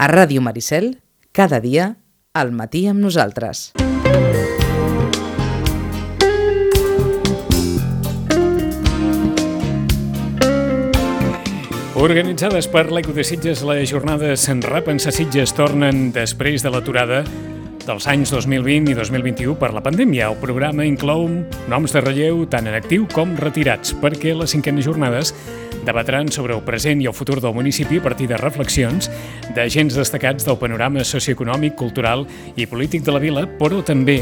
A 0.00 0.06
Ràdio 0.08 0.40
Maricel, 0.40 0.94
cada 1.36 1.58
dia, 1.60 1.90
al 2.32 2.54
matí 2.56 2.86
amb 2.88 3.02
nosaltres. 3.04 3.74
Organitzades 12.00 12.64
per 12.72 12.86
l'Eco 12.88 13.12
de 13.12 13.26
Sitges, 13.28 13.60
les 13.60 13.92
jornades 13.92 14.48
en 14.48 14.64
Repensa 14.64 15.12
Sitges 15.12 15.52
tornen 15.52 16.06
després 16.16 16.64
de 16.64 16.72
l'aturada 16.72 17.20
dels 17.90 18.06
anys 18.06 18.30
2020 18.30 18.92
i 18.92 18.94
2021 18.94 19.56
per 19.58 19.72
la 19.74 19.82
pandèmia. 19.82 20.28
El 20.30 20.38
programa 20.38 20.84
inclou 20.86 21.24
noms 21.70 21.90
de 21.90 22.02
relleu 22.04 22.44
tant 22.50 22.68
en 22.70 22.76
actiu 22.78 23.08
com 23.10 23.32
retirats, 23.40 23.96
perquè 23.98 24.30
les 24.36 24.54
cinquenes 24.54 24.86
jornades 24.86 25.32
debatran 25.82 26.28
sobre 26.30 26.54
el 26.54 26.62
present 26.62 27.00
i 27.02 27.08
el 27.10 27.16
futur 27.16 27.40
del 27.42 27.56
municipi 27.56 27.98
a 27.98 28.04
partir 28.04 28.28
de 28.30 28.38
reflexions 28.38 29.10
d'agents 29.56 29.96
destacats 29.98 30.46
del 30.46 30.58
panorama 30.60 31.02
socioeconòmic, 31.02 31.74
cultural 31.74 32.26
i 32.54 32.68
polític 32.70 33.02
de 33.02 33.16
la 33.16 33.22
vila, 33.22 33.46
però 33.58 33.82
també 33.82 34.20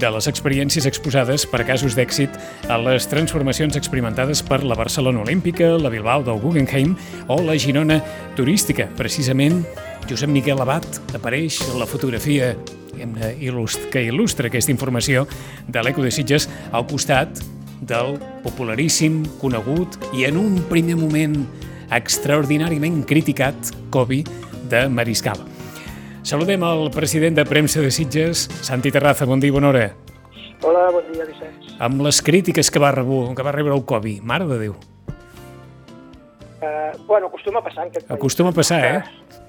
de 0.00 0.12
les 0.14 0.30
experiències 0.30 0.88
exposades 0.88 1.44
per 1.50 1.66
casos 1.68 1.98
d'èxit 1.98 2.40
a 2.72 2.80
les 2.80 3.10
transformacions 3.10 3.76
experimentades 3.76 4.40
per 4.40 4.62
la 4.64 4.78
Barcelona 4.78 5.26
Olímpica, 5.26 5.74
la 5.76 5.92
Bilbao 5.92 6.24
del 6.24 6.40
Guggenheim 6.40 6.96
o 7.28 7.42
la 7.42 7.58
Girona 7.58 8.00
Turística. 8.38 8.88
Precisament, 8.96 9.64
Josep 10.08 10.30
Miquel 10.30 10.60
Abat 10.60 10.86
apareix 11.14 11.60
en 11.68 11.78
la 11.80 11.86
fotografia 11.86 12.54
que 12.94 14.02
il·lustra 14.08 14.48
aquesta 14.50 14.72
informació 14.72 15.26
de 15.68 15.82
l'Eco 15.82 16.02
de 16.04 16.10
Sitges 16.12 16.48
al 16.72 16.86
costat 16.90 17.40
del 17.80 18.18
popularíssim, 18.44 19.22
conegut 19.40 19.96
i 20.16 20.26
en 20.28 20.36
un 20.40 20.58
primer 20.68 20.98
moment 21.00 21.38
extraordinàriament 21.94 23.02
criticat 23.08 23.72
Kobe 23.90 24.22
de 24.70 24.84
Mariscal. 24.92 25.40
Saludem 26.22 26.62
el 26.68 26.90
president 26.92 27.38
de 27.38 27.46
premsa 27.48 27.80
de 27.80 27.90
Sitges, 27.90 28.48
Santi 28.60 28.92
Terraza. 28.92 29.24
Bon 29.26 29.40
dia, 29.40 29.52
bona 29.52 29.70
hora. 29.72 29.86
Hola, 30.62 30.90
bon 30.92 31.06
dia, 31.08 31.24
Vicenç. 31.24 31.74
Amb 31.80 32.02
les 32.04 32.20
crítiques 32.20 32.68
que 32.70 32.82
va, 32.82 32.92
rebre, 32.92 33.34
que 33.34 33.42
va 33.46 33.54
rebre 33.56 33.72
el 33.72 33.86
Kobe, 33.88 34.18
mare 34.20 34.44
de 34.50 34.58
Déu. 34.60 34.76
Uh, 36.60 36.92
bueno, 37.06 37.26
acostuma 37.28 37.60
a 37.60 37.62
passar 37.62 37.84
en 37.84 37.90
aquest 37.90 38.06
país. 38.06 38.18
Acostuma 38.18 38.50
a 38.50 38.52
passar, 38.52 38.80
eh? 38.84 39.02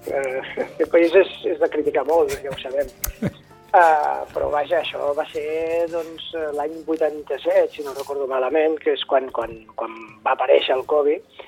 Uh, 0.07 0.61
aquest 0.63 0.91
país 0.91 1.15
és, 1.19 1.31
és 1.51 1.57
de 1.59 1.67
criticar 1.67 2.05
molt, 2.07 2.31
ja 2.39 2.53
ho 2.53 2.59
sabem. 2.61 2.87
Uh, 3.19 4.23
però 4.33 4.47
vaja, 4.53 4.79
això 4.79 5.11
va 5.17 5.25
ser 5.33 5.89
doncs, 5.91 6.29
l'any 6.55 6.77
87, 6.87 7.75
si 7.75 7.83
no 7.83 7.95
recordo 7.97 8.29
malament, 8.31 8.77
que 8.79 8.95
és 8.95 9.03
quan, 9.11 9.27
quan, 9.35 9.57
quan 9.75 9.97
va 10.23 10.37
aparèixer 10.37 10.77
el 10.77 10.85
Covid, 10.87 11.43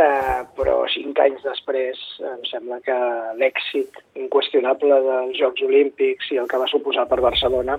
uh, 0.00 0.40
però 0.56 0.78
cinc 0.96 1.20
anys 1.20 1.44
després 1.44 2.00
em 2.32 2.40
sembla 2.48 2.80
que 2.88 2.96
l'èxit 3.36 4.00
inqüestionable 4.16 5.02
dels 5.10 5.36
Jocs 5.42 5.68
Olímpics 5.68 6.32
i 6.32 6.40
el 6.40 6.48
que 6.48 6.64
va 6.64 6.72
suposar 6.72 7.04
per 7.12 7.20
Barcelona 7.20 7.76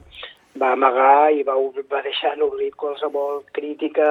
va 0.59 0.73
amagar 0.73 1.31
i 1.33 1.43
va, 1.47 1.55
va 1.89 2.01
deixar 2.05 2.35
en 2.35 2.43
oblit 2.45 2.75
qualsevol 2.79 3.43
crítica, 3.55 4.07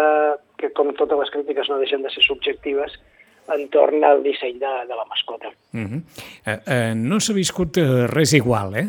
que 0.59 0.73
com 0.77 0.91
totes 0.99 1.19
les 1.19 1.31
crítiques 1.34 1.71
no 1.71 1.79
deixen 1.83 2.03
de 2.03 2.11
ser 2.11 2.25
subjectives, 2.27 2.99
entorn 3.53 4.05
al 4.07 4.23
disseny 4.23 4.59
de, 4.62 4.73
de 4.89 4.97
la 4.99 5.07
mascota. 5.11 5.51
Uh 5.75 5.81
-huh. 5.81 6.01
uh, 6.47 6.59
uh, 6.75 6.95
no 6.95 7.21
s'ha 7.21 7.34
viscut 7.34 7.79
res 8.15 8.33
igual, 8.33 8.77
eh? 8.77 8.89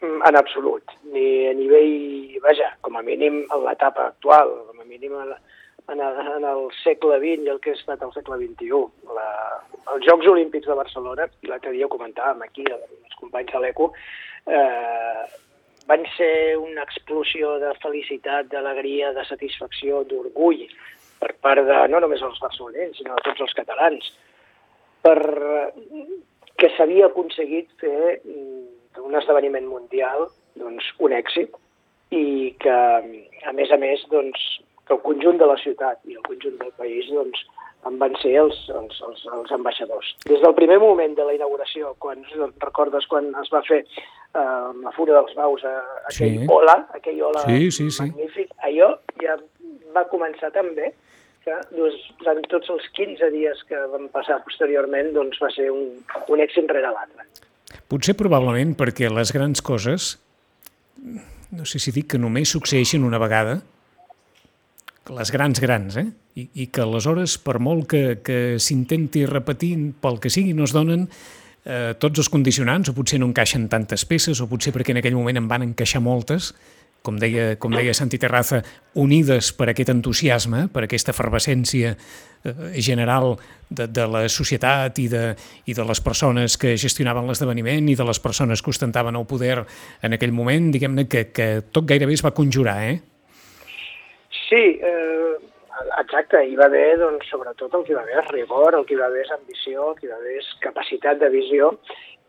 En 0.00 0.36
absolut. 0.36 0.84
Ni 1.12 1.46
a 1.48 1.54
nivell, 1.54 2.38
vaja, 2.42 2.76
com 2.80 2.96
a 2.96 3.02
mínim 3.02 3.44
en 3.54 3.64
l'etapa 3.64 4.06
actual, 4.06 4.50
com 4.68 4.80
a 4.80 4.84
mínim 4.84 5.12
en, 5.14 5.34
en, 5.92 6.00
el, 6.00 6.14
en 6.36 6.44
el 6.44 6.68
segle 6.82 7.18
XX 7.18 7.46
i 7.46 7.48
el 7.48 7.60
que 7.60 7.70
ha 7.70 7.78
estat 7.78 8.02
el 8.02 8.12
segle 8.12 8.36
XXI. 8.36 8.82
La, 9.14 9.28
els 9.94 10.06
Jocs 10.06 10.26
Olímpics 10.26 10.66
de 10.66 10.74
Barcelona, 10.74 11.28
l'altre 11.42 11.72
dia 11.72 11.86
ho 11.86 11.94
comentàvem 11.96 12.42
aquí, 12.42 12.64
els 12.70 13.18
companys 13.20 13.52
de 13.52 13.62
l'ECO, 13.62 13.92
eh, 14.46 15.24
van 15.86 16.04
ser 16.16 16.56
una 16.58 16.82
explosió 16.82 17.56
de 17.62 17.72
felicitat, 17.82 18.48
d'alegria, 18.52 19.12
de 19.16 19.24
satisfacció, 19.28 20.02
d'orgull 20.10 20.66
per 21.20 21.32
part 21.40 21.64
de 21.66 21.76
no 21.92 22.00
només 22.02 22.22
els 22.22 22.40
barcelonins, 22.42 22.98
sinó 22.98 23.16
de 23.16 23.24
tots 23.28 23.44
els 23.46 23.54
catalans, 23.56 24.10
per 25.06 25.18
que 26.60 26.72
s'havia 26.76 27.10
aconseguit 27.10 27.70
fer 27.80 28.20
un 29.02 29.16
esdeveniment 29.20 29.68
mundial, 29.68 30.28
doncs, 30.58 30.88
un 31.04 31.14
èxit, 31.16 31.52
i 32.14 32.54
que, 32.62 32.76
a 33.50 33.52
més 33.56 33.72
a 33.72 33.78
més, 33.80 34.02
doncs, 34.12 34.46
que 34.86 34.94
el 34.94 35.02
conjunt 35.04 35.38
de 35.40 35.48
la 35.50 35.58
ciutat 35.60 36.00
i 36.06 36.16
el 36.16 36.24
conjunt 36.26 36.58
del 36.60 36.72
país 36.78 37.08
doncs, 37.10 37.42
en 37.86 37.98
van 38.00 38.14
ser 38.22 38.32
els, 38.40 38.58
els, 38.74 39.00
els, 39.08 39.24
els 39.36 39.52
ambaixadors. 39.54 40.12
Des 40.26 40.42
del 40.42 40.54
primer 40.58 40.78
moment 40.82 41.14
de 41.18 41.26
la 41.26 41.34
inauguració, 41.36 41.94
quan 42.02 42.24
recordes 42.62 43.06
quan 43.10 43.30
es 43.42 43.50
va 43.52 43.62
fer 43.66 43.82
eh, 44.36 44.68
la 44.84 44.92
Fura 44.96 45.16
dels 45.18 45.34
Baus, 45.38 45.64
eh, 45.64 45.74
aquell 46.10 46.38
sí. 46.42 46.46
hola, 46.52 46.76
aquell 46.98 47.22
hola 47.28 47.42
sí, 47.46 47.70
sí, 47.70 47.90
sí. 47.90 48.06
magnífic, 48.06 48.52
allò 48.68 48.92
ja 49.22 49.36
va 49.96 50.06
començar 50.12 50.52
també 50.54 50.92
que 51.46 51.54
doncs, 51.70 52.02
durant 52.20 52.42
tots 52.50 52.72
els 52.74 52.88
15 52.98 53.30
dies 53.34 53.62
que 53.68 53.78
van 53.92 54.10
passar 54.14 54.40
posteriorment 54.44 55.12
doncs, 55.14 55.38
va 55.42 55.50
ser 55.54 55.70
un, 55.70 55.94
un 56.32 56.42
èxit 56.42 56.66
rere 56.74 56.90
l'altre. 56.90 57.26
Potser 57.86 58.16
probablement 58.18 58.74
perquè 58.78 59.10
les 59.12 59.30
grans 59.34 59.62
coses, 59.62 60.16
no 61.54 61.66
sé 61.68 61.78
si 61.82 61.94
dic 61.94 62.10
que 62.14 62.20
només 62.20 62.50
succeeixen 62.50 63.06
una 63.06 63.22
vegada, 63.22 63.60
les 65.14 65.30
grans 65.30 65.60
grans, 65.62 65.96
eh? 66.02 66.08
I, 66.36 66.48
i 66.62 66.66
que 66.74 66.82
aleshores, 66.82 67.36
per 67.40 67.60
molt 67.62 67.86
que, 67.92 68.02
que 68.26 68.58
s'intenti 68.60 69.22
repetir 69.30 69.76
pel 70.02 70.18
que 70.20 70.32
sigui, 70.32 70.52
no 70.56 70.66
es 70.66 70.74
donen 70.74 71.06
eh, 71.66 71.92
tots 71.98 72.22
els 72.22 72.30
condicionants, 72.32 72.88
o 72.88 72.96
potser 72.96 73.20
no 73.20 73.28
encaixen 73.28 73.68
tantes 73.68 74.06
peces, 74.08 74.40
o 74.40 74.48
potser 74.48 74.72
perquè 74.74 74.94
en 74.94 75.02
aquell 75.02 75.18
moment 75.18 75.42
en 75.42 75.50
van 75.50 75.66
encaixar 75.66 76.02
moltes, 76.04 76.52
com 77.06 77.18
deia, 77.22 77.54
com 77.62 77.74
deia 77.74 77.94
Santi 77.94 78.18
Terraza, 78.18 78.62
unides 78.98 79.52
per 79.54 79.68
aquest 79.70 79.92
entusiasme, 79.92 80.64
per 80.74 80.86
aquesta 80.86 81.12
efervescència 81.14 81.92
eh, 81.94 82.54
general 82.82 83.36
de, 83.68 83.86
de 83.86 84.06
la 84.10 84.24
societat 84.32 84.98
i 85.02 85.06
de, 85.12 85.24
i 85.70 85.76
de 85.76 85.86
les 85.86 86.02
persones 86.02 86.56
que 86.58 86.74
gestionaven 86.80 87.28
l'esdeveniment 87.28 87.90
i 87.92 87.98
de 87.98 88.06
les 88.06 88.22
persones 88.22 88.62
que 88.62 88.72
ostentaven 88.74 89.18
el 89.18 89.26
poder 89.30 89.60
en 90.02 90.16
aquell 90.18 90.34
moment, 90.34 90.72
diguem-ne 90.74 91.06
que, 91.10 91.28
que 91.34 91.50
tot 91.70 91.86
gairebé 91.86 92.16
es 92.18 92.24
va 92.26 92.34
conjurar, 92.34 92.80
eh? 92.90 92.98
Sí, 94.48 94.64
eh, 94.78 95.36
exacte, 96.00 96.42
hi 96.46 96.56
va 96.58 96.66
haver, 96.70 96.98
doncs, 97.00 97.28
sobretot 97.30 97.74
el 97.74 97.84
que 97.84 97.92
hi 97.92 97.96
va 97.96 98.04
haver 98.04 98.18
és 98.22 98.28
rigor, 98.34 98.74
el 98.74 98.84
que 98.86 98.94
hi 98.94 99.00
va 99.00 99.08
haver 99.10 99.24
és 99.24 99.32
ambició, 99.34 99.90
el 99.90 99.96
que 99.98 100.06
hi 100.06 100.12
va 100.12 100.20
haver 100.20 100.36
és 100.40 100.52
capacitat 100.64 101.20
de 101.22 101.30
visió 101.32 101.72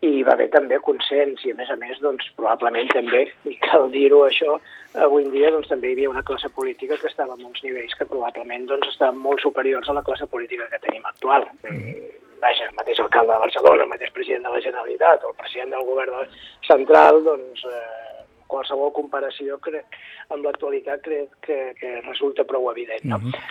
i 0.06 0.10
hi 0.20 0.24
va 0.26 0.36
haver 0.36 0.50
també 0.54 0.78
consens 0.86 1.42
i 1.46 1.54
a 1.54 1.58
més 1.58 1.70
a 1.74 1.78
més 1.82 1.98
doncs, 2.04 2.28
probablement 2.38 2.90
també, 2.94 3.24
i 3.50 3.56
cal 3.66 3.88
dir-ho 3.94 4.22
això, 4.28 4.60
avui 5.06 5.26
en 5.26 5.32
dia 5.34 5.50
doncs, 5.54 5.72
també 5.72 5.90
hi 5.90 5.98
havia 5.98 6.12
una 6.12 6.26
classe 6.28 6.52
política 6.54 7.00
que 7.02 7.10
estava 7.10 7.34
en 7.34 7.48
uns 7.50 7.64
nivells 7.66 7.96
que 7.98 8.06
probablement 8.06 8.68
doncs, 8.70 8.92
estaven 8.94 9.18
molt 9.24 9.42
superiors 9.42 9.90
a 9.90 9.98
la 9.98 10.06
classe 10.06 10.30
política 10.30 10.70
que 10.72 10.84
tenim 10.86 11.06
actual. 11.10 11.48
Mm. 11.66 11.96
Vaja, 12.42 12.68
el 12.70 12.76
mateix 12.78 13.00
alcalde 13.02 13.34
de 13.34 13.44
Barcelona, 13.48 13.88
el 13.88 13.90
mateix 13.90 14.12
president 14.14 14.46
de 14.46 14.54
la 14.54 14.62
Generalitat 14.62 15.24
o 15.26 15.32
el 15.32 15.40
president 15.40 15.74
del 15.74 15.88
govern 15.88 16.36
central, 16.68 17.24
doncs 17.26 17.66
eh, 17.66 18.27
qualsevol 18.48 18.94
comparació 18.96 19.60
crec, 19.64 19.98
amb 20.34 20.46
l'actualitat 20.46 21.04
crec 21.06 21.34
que, 21.46 21.58
que 21.80 21.94
resulta 22.08 22.48
prou 22.48 22.70
evident. 22.72 23.04
No? 23.04 23.18
Mm 23.20 23.32
-hmm. 23.32 23.42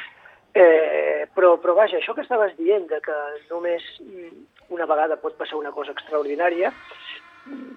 eh, 0.54 1.26
però, 1.34 1.56
però 1.60 1.74
vaja, 1.74 1.98
això 1.98 2.14
que 2.14 2.22
estaves 2.22 2.56
dient, 2.56 2.88
de 2.88 3.00
que 3.00 3.16
només 3.50 3.82
una 4.68 4.86
vegada 4.86 5.16
pot 5.16 5.36
passar 5.36 5.56
una 5.58 5.72
cosa 5.72 5.92
extraordinària, 5.92 6.72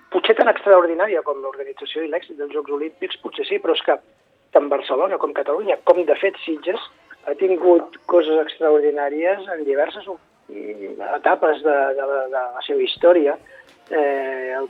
potser 0.10 0.36
tan 0.36 0.50
extraordinària 0.50 1.22
com 1.22 1.42
l'organització 1.42 2.04
i 2.04 2.10
l'èxit 2.10 2.38
dels 2.38 2.54
Jocs 2.54 2.72
Olímpics, 2.72 3.18
potser 3.18 3.46
sí, 3.46 3.60
però 3.60 3.76
és 3.78 3.84
que 3.86 4.00
tant 4.52 4.70
Barcelona 4.70 5.18
com 5.18 5.34
Catalunya, 5.34 5.78
com 5.84 6.06
de 6.06 6.16
fet 6.16 6.38
Sitges, 6.46 6.82
ha 7.28 7.36
tingut 7.38 8.00
coses 8.10 8.40
extraordinàries 8.42 9.48
en 9.54 9.64
diverses 9.68 10.08
etapes 11.20 11.64
de, 11.64 11.78
de, 11.98 12.06
la, 12.12 12.22
de 12.34 12.44
la 12.58 12.64
seva 12.66 12.82
història. 12.82 13.38
Eh, 13.90 14.56
el, 14.58 14.70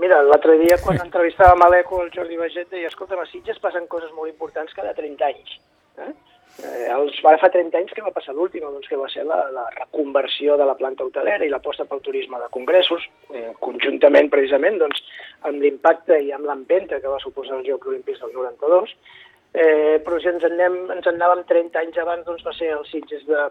mira, 0.00 0.22
l'altre 0.24 0.56
dia 0.62 0.78
quan 0.82 1.00
entrevistàvem 1.02 1.62
a 1.64 1.70
l'ECO 1.72 2.02
el 2.04 2.10
Jordi 2.14 2.38
Baget 2.40 2.70
deia, 2.72 2.88
escolta, 2.88 3.18
a 3.20 3.28
Sitges 3.28 3.60
passen 3.62 3.88
coses 3.90 4.12
molt 4.16 4.30
importants 4.32 4.74
cada 4.76 4.94
30 4.96 5.26
anys. 5.28 5.56
Eh? 6.00 6.12
Eh, 6.60 6.88
els, 6.92 7.16
ara 7.24 7.38
fa 7.40 7.48
30 7.52 7.78
anys 7.78 7.94
que 7.96 8.04
va 8.04 8.12
passar 8.12 8.34
l'última, 8.36 8.68
doncs, 8.72 8.88
que 8.90 8.98
va 8.98 9.08
ser 9.12 9.24
la, 9.28 9.38
la 9.54 9.64
reconversió 9.76 10.56
de 10.60 10.66
la 10.68 10.76
planta 10.76 11.06
hotelera 11.06 11.46
i 11.46 11.52
l'aposta 11.52 11.86
pel 11.88 12.02
turisme 12.04 12.40
de 12.42 12.50
congressos, 12.52 13.06
eh, 13.32 13.50
conjuntament 13.64 14.28
precisament 14.32 14.80
doncs, 14.82 15.00
amb 15.48 15.62
l'impacte 15.62 16.18
i 16.20 16.32
amb 16.36 16.48
l'empenta 16.50 17.00
que 17.00 17.12
va 17.12 17.20
suposar 17.22 17.60
els 17.60 17.68
Jocs 17.70 17.92
Olímpics 17.92 18.20
del 18.24 18.34
92, 18.36 18.92
eh, 19.54 19.96
però 20.04 20.20
si 20.20 20.28
ens, 20.32 20.44
anem, 20.50 20.82
ens 20.96 21.06
en 21.06 21.20
anàvem 21.20 21.46
30 21.48 21.84
anys 21.84 22.02
abans, 22.02 22.26
doncs 22.28 22.44
va 22.44 22.56
ser 22.58 22.74
els 22.76 22.92
Sitges 22.92 23.24
de, 23.30 23.46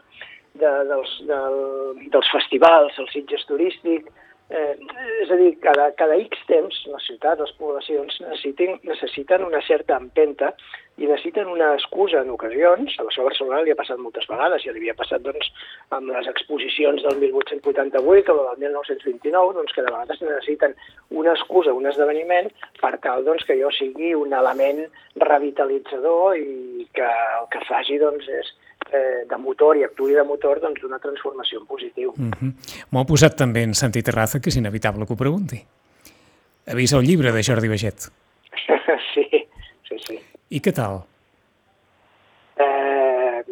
de, 0.62 0.74
dels, 0.92 1.16
del, 1.32 1.60
dels 2.14 2.34
festivals, 2.36 3.00
el 3.02 3.10
Sitges 3.16 3.48
turístic, 3.50 4.12
Eh, 4.50 4.76
és 5.22 5.30
a 5.30 5.36
dir, 5.38 5.52
cada, 5.62 5.92
cada 5.94 6.16
X 6.24 6.40
temps, 6.50 6.78
les 6.90 7.04
ciutats, 7.06 7.38
les 7.44 7.52
poblacions 7.60 8.16
necessiten, 8.24 8.80
necessiten 8.88 9.44
una 9.46 9.60
certa 9.62 10.00
empenta 10.02 10.56
i 10.98 11.06
necessiten 11.06 11.52
una 11.54 11.68
excusa 11.76 12.24
en 12.24 12.32
ocasions, 12.34 12.96
a 12.98 13.06
la 13.06 13.14
seva 13.14 13.28
Barcelona 13.28 13.60
li 13.62 13.76
ha 13.76 13.78
passat 13.78 14.02
moltes 14.02 14.26
vegades, 14.32 14.64
ja 14.66 14.74
li 14.74 14.82
havia 14.82 14.96
passat 14.98 15.22
doncs, 15.22 15.52
amb 15.94 16.10
les 16.16 16.32
exposicions 16.32 17.06
del 17.06 17.22
1888 17.22 18.34
o 18.34 18.48
del 18.48 18.64
1929, 18.66 19.54
doncs 19.60 19.76
que 19.76 19.86
de 19.86 19.94
vegades 19.94 20.24
necessiten 20.26 20.74
una 21.22 21.36
excusa, 21.38 21.76
un 21.78 21.86
esdeveniment, 21.92 22.50
per 22.82 22.96
tal 23.06 23.30
doncs, 23.30 23.46
que 23.46 23.60
jo 23.62 23.70
sigui 23.78 24.16
un 24.18 24.34
element 24.34 24.82
revitalitzador 25.30 26.42
i 26.42 26.90
que 26.98 27.14
el 27.38 27.48
que 27.54 27.62
faci 27.70 28.02
doncs, 28.02 28.26
és 28.42 28.52
eh, 28.92 29.26
de 29.30 29.38
motor 29.38 29.78
i 29.78 29.84
actuï 29.86 30.16
de 30.18 30.24
motor 30.24 30.62
doncs, 30.64 30.82
d'una 30.82 31.00
transformació 31.00 31.60
en 31.60 31.68
positiu. 31.68 32.14
Mm 32.16 32.32
-hmm. 32.32 32.54
M'ho 32.92 33.02
ha 33.02 33.06
posat 33.06 33.36
també 33.36 33.64
en 33.64 33.74
Santi 33.74 34.02
Terraza, 34.04 34.40
que 34.40 34.50
és 34.50 34.58
inevitable 34.58 35.06
que 35.06 35.14
ho 35.14 35.18
pregunti. 35.18 35.64
Ha 36.68 36.76
vist 36.76 36.94
el 36.94 37.06
llibre 37.06 37.32
de 37.32 37.44
Jordi 37.44 37.68
Baget? 37.68 38.00
sí, 39.14 39.26
sí, 39.88 39.96
sí. 40.08 40.20
I 40.50 40.62
què 40.62 40.74
tal? 40.74 41.04
Eh, 42.58 43.44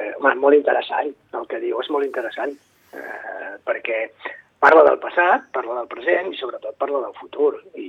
eh, 0.00 0.12
home, 0.18 0.34
molt 0.34 0.56
interessant, 0.56 1.14
el 1.32 1.46
que 1.46 1.60
diu 1.60 1.80
és 1.80 1.90
molt 1.90 2.04
interessant, 2.04 2.52
eh, 2.92 3.52
perquè 3.64 4.10
parla 4.58 4.84
del 4.84 4.98
passat, 4.98 5.50
parla 5.52 5.74
del 5.80 5.88
present 5.88 6.32
i 6.32 6.36
sobretot 6.36 6.76
parla 6.78 7.00
del 7.00 7.14
futur. 7.14 7.62
I, 7.74 7.88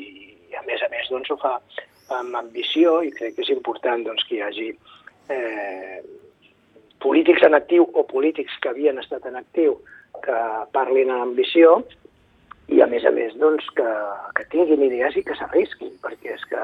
i 0.49 0.55
a 0.55 0.61
més 0.67 0.81
a 0.81 0.89
més 0.89 1.09
doncs, 1.09 1.29
ho 1.29 1.37
fa 1.37 1.59
amb 2.19 2.35
ambició 2.35 3.01
i 3.01 3.11
crec 3.11 3.35
que 3.35 3.45
és 3.45 3.53
important 3.53 4.03
doncs, 4.05 4.25
que 4.29 4.35
hi 4.35 4.41
hagi 4.41 4.69
eh, 5.29 6.01
polítics 7.03 7.43
en 7.43 7.57
actiu 7.57 7.85
o 7.93 8.05
polítics 8.07 8.55
que 8.63 8.71
havien 8.71 8.99
estat 9.01 9.25
en 9.29 9.37
actiu 9.39 9.77
que 10.23 10.39
parlin 10.75 11.11
amb 11.11 11.29
ambició 11.29 11.81
i 12.71 12.79
a 12.81 12.87
més 12.87 13.05
a 13.05 13.11
més 13.11 13.35
doncs, 13.39 13.65
que, 13.77 13.87
que 14.37 14.47
tinguin 14.53 14.85
idees 14.87 15.17
i 15.19 15.23
que 15.27 15.35
s'arrisquin, 15.35 15.91
perquè 16.03 16.37
és 16.37 16.43
que 16.49 16.61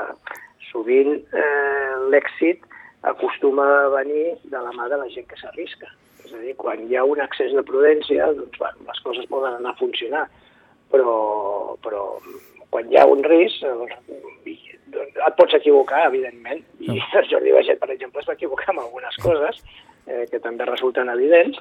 sovint 0.69 1.17
eh, 1.17 1.95
l'èxit 2.13 2.63
acostuma 3.09 3.65
a 3.85 3.89
venir 3.99 4.37
de 4.43 4.61
la 4.63 4.71
mà 4.75 4.87
de 4.91 4.99
la 5.01 5.09
gent 5.11 5.27
que 5.27 5.39
s'arrisca. 5.39 5.89
És 6.23 6.33
a 6.35 6.39
dir, 6.43 6.55
quan 6.59 6.81
hi 6.87 6.97
ha 6.99 7.05
un 7.07 7.21
excés 7.23 7.53
de 7.55 7.63
prudència, 7.65 8.31
doncs, 8.37 8.59
bueno, 8.59 8.87
les 8.87 9.03
coses 9.05 9.27
poden 9.31 9.59
anar 9.59 9.73
a 9.73 9.79
funcionar, 9.79 10.25
però, 10.91 11.75
però 11.83 12.03
quan 12.69 12.89
hi 12.91 12.99
ha 12.99 13.05
un 13.09 13.23
risc, 13.25 13.63
doncs, 13.63 13.95
doncs 14.93 15.21
et 15.27 15.37
pots 15.39 15.55
equivocar, 15.57 16.05
evidentment, 16.09 16.63
i 16.79 16.99
el 16.99 17.29
Jordi 17.31 17.55
Baixet, 17.55 17.79
per 17.81 17.91
exemple, 17.95 18.21
es 18.21 18.29
va 18.29 18.37
equivocar 18.37 18.75
en 18.75 18.83
algunes 18.83 19.19
coses, 19.23 19.63
eh, 20.09 20.25
que 20.31 20.41
també 20.43 20.65
resulten 20.67 21.09
evidents, 21.13 21.59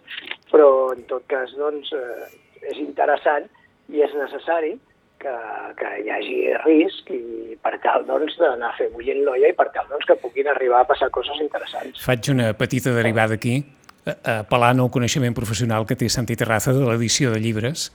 però 0.50 0.90
en 0.94 1.04
tot 1.10 1.26
cas 1.30 1.52
doncs, 1.58 1.92
eh, 1.92 2.28
és 2.72 2.80
interessant 2.82 3.46
i 3.92 4.02
és 4.04 4.14
necessari 4.16 4.74
que, 5.22 5.34
que 5.78 5.92
hi 6.02 6.10
hagi 6.14 6.38
risc 6.64 7.10
i 7.14 7.56
per 7.62 7.74
tal 7.84 8.06
doncs, 8.08 8.36
d'anar 8.40 8.72
a 8.72 8.76
fer 8.78 8.88
bullent 8.94 9.24
l'olla 9.26 9.50
i 9.50 9.56
per 9.56 9.68
tal 9.74 9.88
doncs, 9.90 10.06
que 10.08 10.18
puguin 10.22 10.50
arribar 10.50 10.82
a 10.82 10.88
passar 10.88 11.10
coses 11.14 11.40
interessants. 11.42 12.00
Faig 12.04 12.30
una 12.34 12.52
petita 12.58 12.94
derivada 12.96 13.38
aquí, 13.38 13.58
eh, 14.06 14.16
apel·lant 14.38 14.84
al 14.84 14.92
coneixement 14.94 15.36
professional 15.36 15.86
que 15.86 15.98
té 15.98 16.10
Santi 16.12 16.38
Terraza 16.38 16.74
de 16.76 16.84
l'edició 16.86 17.34
de 17.34 17.42
llibres. 17.42 17.90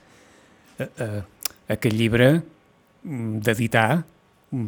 Eh, 0.79 0.89
eh, 1.05 1.21
aquest 1.73 1.95
llibre 1.95 2.29
mm, 2.35 3.43
d'editar 3.45 3.89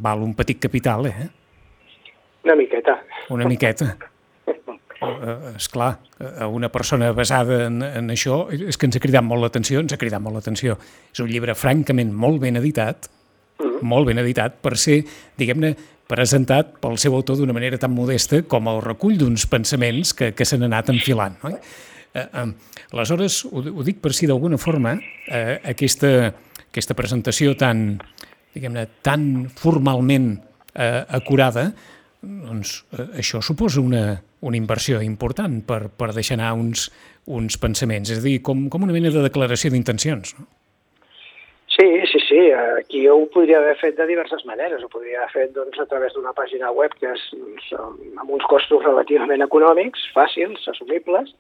val 0.06 0.24
un 0.26 0.34
petit 0.38 0.62
capital, 0.62 1.06
eh? 1.12 1.30
Una 2.46 2.56
miqueta. 2.58 3.00
Una 3.34 3.48
miqueta. 3.50 3.96
eh, 5.14 5.56
és 5.56 5.68
clar, 5.72 5.92
a 6.20 6.48
una 6.48 6.70
persona 6.74 7.12
basada 7.16 7.66
en, 7.68 7.82
en 7.84 8.14
això, 8.14 8.46
és 8.52 8.78
que 8.78 8.90
ens 8.90 8.98
ha 8.98 9.04
cridat 9.04 9.26
molt 9.26 9.46
l'atenció, 9.46 9.82
ens 9.84 9.94
ha 9.94 10.00
cridat 10.02 10.24
molt 10.24 10.40
l'atenció. 10.40 10.78
És 11.14 11.24
un 11.24 11.32
llibre 11.32 11.56
francament 11.58 12.14
molt 12.14 12.42
ben 12.44 12.58
editat, 12.62 13.10
mm 13.60 13.66
-hmm. 13.66 13.82
molt 13.82 14.08
ben 14.08 14.18
editat, 14.20 14.62
per 14.62 14.78
ser, 14.78 15.04
diguem-ne, 15.38 15.76
presentat 16.08 16.78
pel 16.82 17.00
seu 17.02 17.16
autor 17.18 17.40
d'una 17.40 17.54
manera 17.54 17.80
tan 17.82 17.94
modesta 17.94 18.44
com 18.44 18.68
el 18.68 18.82
recull 18.82 19.18
d'uns 19.18 19.48
pensaments 19.50 20.14
que, 20.14 20.34
que 20.38 20.46
s'han 20.46 20.64
anat 20.68 20.90
enfilant. 20.94 21.38
No? 21.44 21.58
Eh, 22.16 22.22
eh, 22.22 22.46
aleshores, 22.94 23.42
ho, 23.50 23.60
ho 23.60 23.84
dic 23.84 24.02
per 24.04 24.14
si 24.14 24.30
d'alguna 24.30 24.60
forma, 24.62 24.96
eh, 25.28 25.60
aquesta, 25.74 26.32
aquesta 26.70 26.98
presentació 26.98 27.56
tan, 27.58 27.98
diguem-ne, 28.56 28.86
tan 29.06 29.50
formalment 29.58 30.36
eh, 30.74 31.04
acurada, 31.18 31.72
doncs 32.22 32.78
eh, 32.96 33.10
això 33.22 33.42
suposa 33.44 33.82
una, 33.82 34.06
una 34.46 34.60
inversió 34.60 35.02
important 35.04 35.62
per, 35.68 35.88
per 35.90 36.12
deixar 36.14 36.38
anar 36.40 36.54
uns, 36.60 36.90
uns 37.26 37.58
pensaments, 37.62 38.14
és 38.14 38.22
a 38.22 38.26
dir, 38.26 38.38
com, 38.46 38.68
com 38.70 38.86
una 38.86 38.96
mena 38.96 39.14
de 39.14 39.26
declaració 39.26 39.74
d'intencions. 39.74 40.36
No? 40.40 40.48
Sí, 41.76 41.88
sí, 42.08 42.20
sí. 42.24 42.40
Aquí 42.80 43.08
ho 43.08 43.18
podria 43.34 43.58
haver 43.60 43.76
fet 43.82 43.98
de 43.98 44.06
diverses 44.08 44.46
maneres. 44.48 44.84
Ho 44.84 44.90
podria 44.90 45.26
haver 45.26 45.34
fet 45.34 45.56
doncs, 45.58 45.80
a 45.82 45.88
través 45.92 46.14
d'una 46.16 46.32
pàgina 46.38 46.72
web 46.72 46.94
que 47.02 47.10
és 47.12 47.26
doncs, 47.34 47.74
amb 48.22 48.32
uns 48.38 48.46
costos 48.48 48.86
relativament 48.86 49.44
econòmics, 49.44 50.06
fàcils, 50.16 50.64
assumibles. 50.72 51.34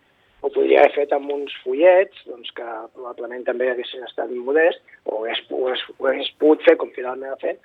Ho 0.44 0.52
podria 0.52 0.82
haver 0.84 0.92
fet 0.98 1.16
amb 1.16 1.32
uns 1.32 1.56
fullets, 1.64 2.20
doncs, 2.28 2.52
que 2.58 2.68
probablement 2.98 3.48
també 3.48 3.72
haguessin 3.72 4.04
estat 4.10 4.34
modest, 4.36 4.84
o 5.08 5.22
hagués, 5.22 5.40
ho 5.48 5.62
hagués, 5.70 5.86
ho 5.96 6.10
hagués 6.12 6.34
pogut 6.42 6.68
fer 6.68 6.76
com 6.82 6.92
finalment 6.98 7.32
ha 7.32 7.40
fet, 7.40 7.64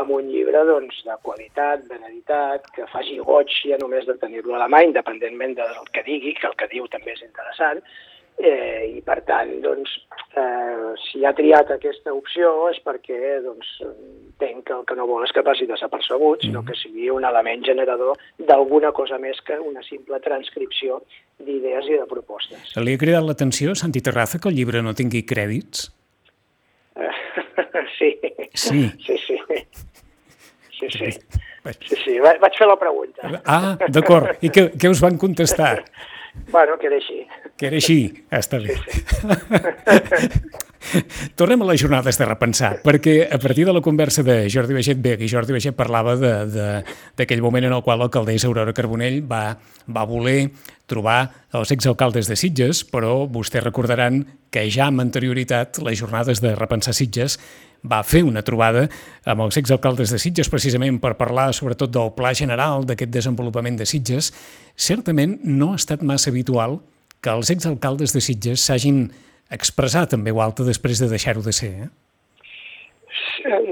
amb 0.00 0.12
un 0.14 0.28
llibre 0.32 0.64
doncs, 0.68 1.00
de 1.06 1.16
qualitat, 1.26 1.86
ben 1.90 2.04
editat, 2.10 2.68
que 2.74 2.86
faci 2.92 3.18
goig 3.30 3.50
ja 3.64 3.78
només 3.80 4.06
de 4.06 4.18
tenir-lo 4.20 4.56
a 4.56 4.62
la 4.64 4.70
mà, 4.72 4.84
independentment 4.86 5.56
del 5.58 5.90
que 5.94 6.04
digui, 6.06 6.36
que 6.38 6.48
el 6.50 6.56
que 6.58 6.70
diu 6.72 6.86
també 6.92 7.16
és 7.16 7.24
interessant, 7.26 7.82
eh, 8.38 8.94
i 8.98 9.02
per 9.02 9.18
tant, 9.26 9.50
doncs, 9.64 9.90
eh, 10.38 10.94
si 11.02 11.24
ha 11.26 11.34
triat 11.34 11.72
aquesta 11.74 12.14
opció 12.14 12.70
és 12.70 12.78
perquè 12.84 13.38
doncs, 13.44 13.74
entenc 13.82 14.64
que 14.68 14.76
el 14.76 14.84
que 14.86 14.96
no 14.98 15.08
vol 15.10 15.26
és 15.26 15.34
que 15.34 15.42
passi 15.46 15.66
desapercebut, 15.66 16.46
sinó 16.46 16.62
que 16.64 16.78
sigui 16.78 17.10
un 17.10 17.26
element 17.26 17.66
generador 17.66 18.18
d'alguna 18.38 18.92
cosa 18.94 19.18
més 19.18 19.40
que 19.42 19.58
una 19.58 19.82
simple 19.82 20.22
transcripció 20.24 21.02
d'idees 21.38 21.90
i 21.90 21.98
de 21.98 22.06
propostes. 22.10 22.74
Li 22.78 22.94
ha 22.94 23.02
cridat 23.02 23.26
l'atenció, 23.26 23.74
Santi 23.74 24.02
Terraza, 24.02 24.38
que 24.38 24.50
el 24.50 24.58
llibre 24.58 24.82
no 24.82 24.94
tingui 24.94 25.26
crèdits? 25.26 25.88
sí. 27.98 28.12
Sí. 28.54 28.82
Sí, 29.06 29.18
sí. 29.26 29.38
Sí, 30.78 30.90
sí. 30.90 31.10
Sí, 31.88 31.96
sí. 32.04 32.18
Vaig 32.22 32.54
fer 32.56 32.68
la 32.70 32.78
pregunta. 32.80 33.32
Ah, 33.44 33.76
d'acord. 33.88 34.38
I 34.44 34.50
què, 34.54 34.68
què 34.78 34.90
us 34.92 35.02
van 35.04 35.18
contestar? 35.20 35.82
Bueno, 36.52 36.78
que 36.78 36.86
era 36.86 36.96
així. 37.00 37.20
Que 37.58 37.66
era 37.68 37.80
així, 37.80 37.98
està 38.30 38.60
bé. 38.62 38.76
Sí, 38.78 39.98
sí. 40.12 40.28
Tornem 41.38 41.62
a 41.62 41.68
les 41.70 41.80
jornades 41.82 42.18
de 42.18 42.26
repensar, 42.26 42.78
perquè 42.84 43.28
a 43.30 43.38
partir 43.42 43.66
de 43.66 43.74
la 43.74 43.82
conversa 43.84 44.22
de 44.26 44.40
Jordi 44.52 44.76
Baixet 44.76 45.00
Beg 45.02 45.22
i 45.22 45.28
Jordi 45.30 45.54
Baixet 45.56 45.76
parlava 45.76 46.16
d'aquell 46.16 47.44
moment 47.44 47.68
en 47.68 47.76
el 47.76 47.84
qual 47.86 48.00
l'alcaldessa 48.02 48.48
Aurora 48.48 48.74
Carbonell 48.76 49.20
va, 49.28 49.58
va 49.86 50.06
voler 50.08 50.50
trobar 50.88 51.20
els 51.58 51.72
exalcaldes 51.74 52.30
de 52.30 52.36
Sitges, 52.38 52.82
però 52.88 53.26
vostès 53.28 53.64
recordaran 53.64 54.22
que 54.50 54.64
ja 54.72 54.88
amb 54.88 55.04
anterioritat 55.04 55.82
les 55.84 55.98
jornades 56.00 56.40
de 56.44 56.54
repensar 56.56 56.96
Sitges 56.96 57.36
va 57.84 58.02
fer 58.02 58.24
una 58.26 58.42
trobada 58.42 58.88
amb 59.28 59.44
els 59.44 59.58
exalcaldes 59.60 60.10
de 60.10 60.18
Sitges 60.18 60.50
precisament 60.50 60.98
per 61.02 61.14
parlar 61.20 61.52
sobretot 61.54 61.92
del 61.94 62.14
pla 62.16 62.32
general 62.34 62.86
d'aquest 62.88 63.12
desenvolupament 63.14 63.78
de 63.78 63.86
Sitges. 63.86 64.32
Certament 64.74 65.38
no 65.44 65.72
ha 65.72 65.78
estat 65.78 66.02
massa 66.02 66.32
habitual 66.32 66.80
que 67.20 67.30
els 67.30 67.50
exalcaldes 67.50 68.14
de 68.14 68.22
Sitges 68.22 68.64
s'hagin 68.64 69.08
expressat 69.54 70.14
en 70.16 70.24
veu 70.26 70.40
alta 70.44 70.66
després 70.66 71.00
de 71.02 71.08
deixar-ho 71.10 71.42
de 71.44 71.54
ser. 71.56 71.72
Eh? 71.86 71.90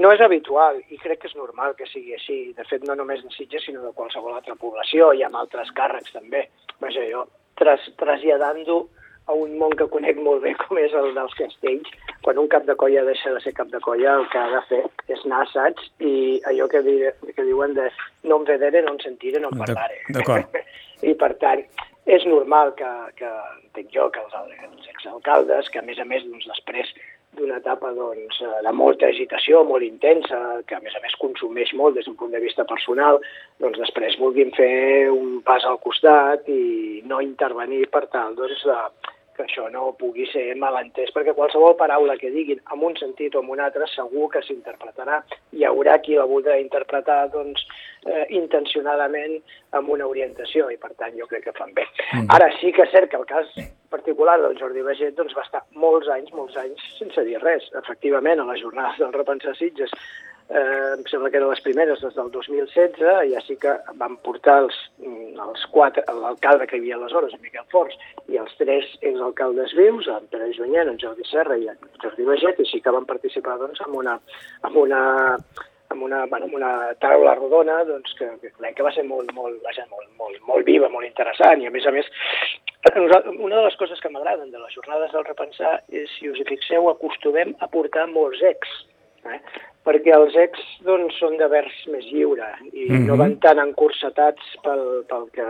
No 0.01 0.11
és 0.15 0.21
habitual 0.23 0.79
i 0.89 0.97
crec 1.01 1.21
que 1.21 1.29
és 1.29 1.35
normal 1.37 1.75
que 1.77 1.87
sigui 1.91 2.15
així. 2.15 2.37
De 2.57 2.65
fet, 2.69 2.85
no 2.87 2.95
només 2.95 3.23
de 3.23 3.31
Sitges, 3.35 3.65
sinó 3.67 3.83
de 3.83 3.93
qualsevol 3.97 4.35
altra 4.35 4.55
població 4.55 5.11
i 5.13 5.23
amb 5.27 5.37
altres 5.39 5.71
càrrecs 5.77 6.15
també. 6.15 6.47
Vaja, 6.83 7.03
jo 7.11 7.25
tras, 7.59 7.83
traslladant-ho 7.99 8.85
a 9.27 9.35
un 9.35 9.57
món 9.59 9.73
que 9.75 9.89
conec 9.91 10.19
molt 10.23 10.43
bé 10.45 10.53
com 10.61 10.79
és 10.79 10.93
el 10.95 11.11
dels 11.15 11.33
castells, 11.35 11.89
quan 12.23 12.39
un 12.39 12.47
cap 12.51 12.63
de 12.67 12.75
colla 12.79 13.03
deixa 13.07 13.33
de 13.33 13.41
ser 13.43 13.53
cap 13.57 13.67
de 13.73 13.81
colla, 13.83 14.15
el 14.21 14.27
que 14.31 14.39
ha 14.39 14.47
de 14.53 14.61
fer 14.69 14.83
és 15.11 15.25
anar 15.25 15.41
a 15.41 15.47
assaig 15.49 15.83
i 15.99 16.13
allò 16.51 16.69
que, 16.71 16.81
di, 16.85 16.95
que 17.35 17.47
diuen 17.49 17.75
de 17.75 17.89
no 18.23 18.39
em 18.39 18.47
vedere, 18.47 18.85
no 18.85 18.95
em 18.95 19.01
sentire, 19.03 19.41
no 19.43 19.51
em 19.51 19.65
parlare. 19.65 19.99
D'acord. 20.15 20.55
I 21.11 21.13
per 21.19 21.33
tant, 21.43 21.65
és 22.07 22.23
normal 22.25 22.73
que, 22.79 22.89
que 23.19 23.29
entenc 23.29 23.93
jo, 23.93 24.07
que 24.15 24.23
els, 24.23 24.33
els 24.63 24.89
exalcaldes, 24.95 25.69
que 25.69 25.81
a 25.81 25.85
més 25.85 25.99
a 25.99 26.07
més 26.07 26.23
doncs, 26.25 26.47
després 26.47 26.93
d'una 27.37 27.59
etapa 27.59 27.91
doncs, 27.93 28.39
de 28.63 28.73
molta 28.73 29.09
agitació, 29.11 29.61
molt 29.67 29.83
intensa, 29.85 30.39
que 30.69 30.77
a 30.77 30.81
més 30.81 30.95
a 30.95 31.03
més 31.03 31.17
consumeix 31.21 31.73
molt 31.75 31.99
des 31.99 32.07
d'un 32.07 32.15
punt 32.17 32.31
de 32.33 32.41
vista 32.41 32.65
personal, 32.69 33.19
doncs 33.61 33.81
després 33.83 34.17
vulguin 34.21 34.55
fer 34.55 35.11
un 35.11 35.41
pas 35.45 35.67
al 35.67 35.77
costat 35.83 36.47
i 36.49 37.03
no 37.05 37.19
intervenir 37.21 37.83
per 37.93 38.07
tal 38.13 38.39
doncs, 38.39 38.63
de, 38.63 38.79
que 39.37 39.45
això 39.45 39.67
no 39.73 39.93
pugui 39.99 40.25
ser 40.31 40.45
malentès, 40.59 41.13
perquè 41.15 41.35
qualsevol 41.37 41.77
paraula 41.79 42.17
que 42.19 42.31
diguin 42.33 42.61
en 42.73 42.83
un 42.89 42.97
sentit 42.99 43.35
o 43.35 43.43
en 43.43 43.51
un 43.53 43.61
altre 43.63 43.87
segur 43.93 44.27
que 44.33 44.41
s'interpretarà. 44.45 45.21
Hi 45.53 45.67
haurà 45.69 45.99
qui 46.03 46.17
la 46.17 46.27
voldrà 46.29 46.57
interpretar 46.59 47.19
doncs, 47.33 47.63
eh, 48.05 48.25
intencionadament 48.39 49.37
amb 49.77 49.89
una 49.93 50.07
orientació 50.09 50.69
i 50.73 50.77
per 50.81 50.93
tant 50.99 51.15
jo 51.19 51.27
crec 51.29 51.47
que 51.47 51.55
fan 51.57 51.73
bé. 51.77 51.85
Mm. 52.13 52.31
Ara 52.35 52.49
sí 52.59 52.73
que 52.73 52.87
és 52.87 52.93
cert 52.95 53.11
que 53.11 53.19
el 53.21 53.27
cas 53.29 53.53
particular 53.89 54.39
del 54.41 54.57
Jordi 54.59 54.83
Baget 54.83 55.15
doncs, 55.15 55.35
va 55.37 55.45
estar 55.45 55.63
molts 55.71 56.09
anys, 56.11 56.33
molts 56.35 56.57
anys 56.59 56.83
sense 56.97 57.23
dir 57.27 57.39
res. 57.43 57.69
Efectivament, 57.83 58.41
a 58.41 58.49
les 58.51 58.63
jornades 58.63 58.99
del 58.99 59.13
Repensar 59.15 59.55
Sitges 59.55 59.93
eh, 60.49 60.95
em 60.95 61.03
sembla 61.11 61.29
que 61.29 61.39
eren 61.39 61.51
les 61.51 61.63
primeres 61.65 62.01
des 62.03 62.15
del 62.15 62.31
2016, 62.31 62.99
ja 63.31 63.43
sí 63.45 63.57
que 63.61 63.73
van 64.01 64.17
portar 64.25 64.57
els, 64.63 64.77
mm, 65.03 65.39
els 65.47 65.65
quatre, 65.71 66.03
l'alcalde 66.07 66.67
que 66.67 66.77
hi 66.77 66.83
havia 66.83 66.99
aleshores, 66.99 67.35
Miquel 67.41 67.67
Forns, 67.71 67.95
i 68.27 68.37
els 68.41 68.53
tres 68.57 68.85
exalcaldes 69.01 69.73
vius, 69.77 70.07
en 70.07 70.27
Pere 70.31 70.51
Junyent, 70.57 70.89
en 70.89 70.99
Jordi 70.99 71.25
Serra 71.29 71.57
i 71.57 71.67
en 71.67 71.77
Jordi 72.03 72.27
Baget, 72.27 72.59
i 72.59 72.69
sí 72.71 72.81
que 72.81 72.95
van 72.95 73.05
participar 73.05 73.57
doncs, 73.59 73.81
en 73.87 73.97
una, 74.03 74.19
en 74.63 74.77
una 74.85 75.01
amb 75.89 76.03
una, 76.03 76.25
bueno, 76.25 76.45
amb 76.45 76.55
una 76.57 76.71
taula 76.99 77.33
rodona 77.35 77.77
doncs, 77.87 78.13
que, 78.19 78.27
que 78.41 78.73
que 78.75 78.83
va 78.83 78.91
ser 78.91 79.05
molt, 79.07 79.31
molt, 79.33 79.61
vaja, 79.63 79.85
molt, 79.89 80.09
molt, 80.19 80.41
molt 80.47 80.65
viva, 80.65 80.89
molt 80.89 81.07
interessant 81.07 81.61
i 81.61 81.67
a 81.67 81.71
més 81.71 81.85
a 81.87 81.93
més 81.95 82.09
una 83.39 83.55
de 83.55 83.63
les 83.63 83.75
coses 83.75 83.99
que 83.99 84.09
m'agraden 84.09 84.51
de 84.51 84.59
les 84.59 84.73
jornades 84.75 85.11
del 85.11 85.25
repensar 85.25 85.81
és, 85.89 86.11
si 86.17 86.29
us 86.29 86.39
hi 86.39 86.45
fixeu, 86.47 86.89
acostumem 86.89 87.55
a 87.59 87.67
portar 87.71 88.07
molts 88.11 88.43
ex, 88.43 88.69
eh? 89.25 89.39
Perquè 89.87 90.15
els 90.15 90.35
ex 90.35 90.63
doncs, 90.87 91.15
són 91.21 91.37
de 91.39 91.47
vers 91.51 91.75
més 91.93 92.07
lliure 92.11 92.49
i 92.73 92.87
mm 92.87 92.91
-hmm. 92.91 93.05
no 93.07 93.13
mhm. 93.13 93.21
van 93.21 93.37
tan 93.45 93.59
encursetats 93.63 94.43
pel, 94.63 94.83
pel, 95.09 95.29
que, 95.35 95.47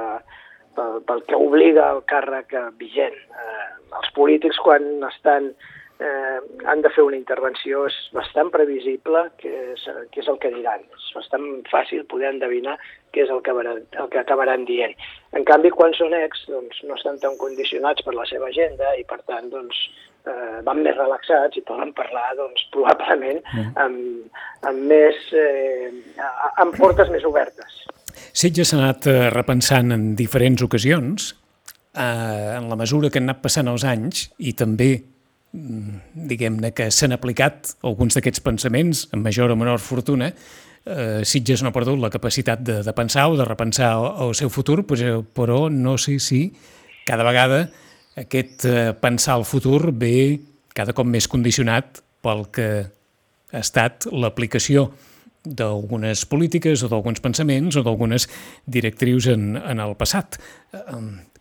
pel, 0.78 1.02
pel 1.08 1.24
que 1.30 1.36
obliga 1.48 1.90
el 1.96 2.04
càrrec 2.14 2.54
vigent. 2.78 3.18
Eh, 3.42 3.68
els 3.98 4.10
polítics, 4.14 4.60
quan 4.62 4.84
estan 5.10 5.54
eh, 6.00 6.40
han 6.66 6.82
de 6.82 6.90
fer 6.90 7.04
una 7.04 7.18
intervenció, 7.18 7.86
és 7.90 7.98
bastant 8.14 8.52
previsible 8.54 9.24
què 9.42 9.54
és, 9.74 9.86
què 10.12 10.22
és 10.24 10.28
el 10.28 10.40
que 10.44 10.54
diran. 10.54 10.84
És 10.98 11.08
bastant 11.16 11.46
fàcil 11.72 12.06
poder 12.12 12.30
endevinar 12.30 12.78
què 13.14 13.24
és 13.26 13.30
el 13.34 13.42
que, 13.42 13.52
acabaran, 13.52 13.82
el 14.04 14.10
que 14.14 14.20
acabaran 14.20 14.66
dient. 14.66 14.94
En 15.38 15.48
canvi, 15.48 15.72
quan 15.74 15.94
són 15.98 16.14
ex, 16.14 16.46
doncs, 16.52 16.84
no 16.84 16.98
estan 17.00 17.18
tan 17.24 17.38
condicionats 17.42 18.06
per 18.06 18.14
la 18.14 18.28
seva 18.30 18.52
agenda 18.52 18.94
i, 19.00 19.04
per 19.10 19.20
tant, 19.26 19.50
doncs, 19.54 19.88
eh, 20.28 20.60
van 20.68 20.84
més 20.86 20.98
relaxats 20.98 21.60
i 21.60 21.66
poden 21.68 21.94
parlar, 21.98 22.30
doncs, 22.40 22.68
probablement 22.76 23.42
mm. 23.42 23.74
amb, 23.84 24.40
amb, 24.70 24.86
més, 24.92 25.20
eh, 25.34 25.92
amb 26.62 26.78
portes 26.78 27.12
més 27.14 27.26
obertes. 27.28 27.84
Sitges 28.38 28.72
s'ha 28.72 28.82
anat 28.82 29.10
eh, 29.10 29.28
repensant 29.34 29.94
en 29.96 30.10
diferents 30.20 30.64
ocasions, 30.66 31.34
eh, 31.96 32.56
en 32.58 32.70
la 32.70 32.80
mesura 32.80 33.12
que 33.12 33.22
han 33.22 33.30
anat 33.30 33.46
passant 33.46 33.70
els 33.72 33.88
anys 33.88 34.28
i 34.38 34.54
també 34.58 34.92
Mm, 35.56 36.02
diguem-ne 36.28 36.74
que 36.76 36.90
s'han 36.92 37.16
aplicat 37.16 37.72
alguns 37.88 38.18
d'aquests 38.18 38.44
pensaments 38.44 39.06
amb 39.16 39.24
major 39.24 39.54
o 39.54 39.56
menor 39.56 39.80
fortuna, 39.80 40.28
eh, 40.86 41.22
Sitges 41.24 41.64
no 41.64 41.72
ha 41.72 41.76
perdut 41.76 42.00
la 42.04 42.12
capacitat 42.12 42.62
de, 42.62 42.82
de 42.84 42.94
pensar 42.94 43.30
o 43.32 43.38
de 43.40 43.46
repensar 43.48 43.94
el, 43.96 44.08
el 44.28 44.36
seu 44.36 44.52
futur, 44.54 44.84
però, 44.86 45.22
però 45.24 45.60
no 45.72 45.96
sé 45.98 46.20
si 46.20 46.52
cada 47.08 47.24
vegada 47.24 47.70
aquest 48.18 48.66
eh, 48.66 48.94
pensar 48.98 49.38
el 49.38 49.46
futur 49.46 49.92
ve 49.94 50.40
cada 50.78 50.94
cop 50.98 51.08
més 51.10 51.28
condicionat 51.30 52.02
pel 52.26 52.48
que 52.54 52.70
ha 53.54 53.62
estat 53.62 54.10
l'aplicació 54.12 54.90
d'algunes 55.48 56.26
polítiques 56.28 56.84
o 56.84 56.90
d'alguns 56.92 57.22
pensaments 57.24 57.78
o 57.80 57.84
d'algunes 57.86 58.28
directrius 58.66 59.30
en, 59.32 59.56
en 59.56 59.80
el 59.80 59.96
passat. 59.96 60.36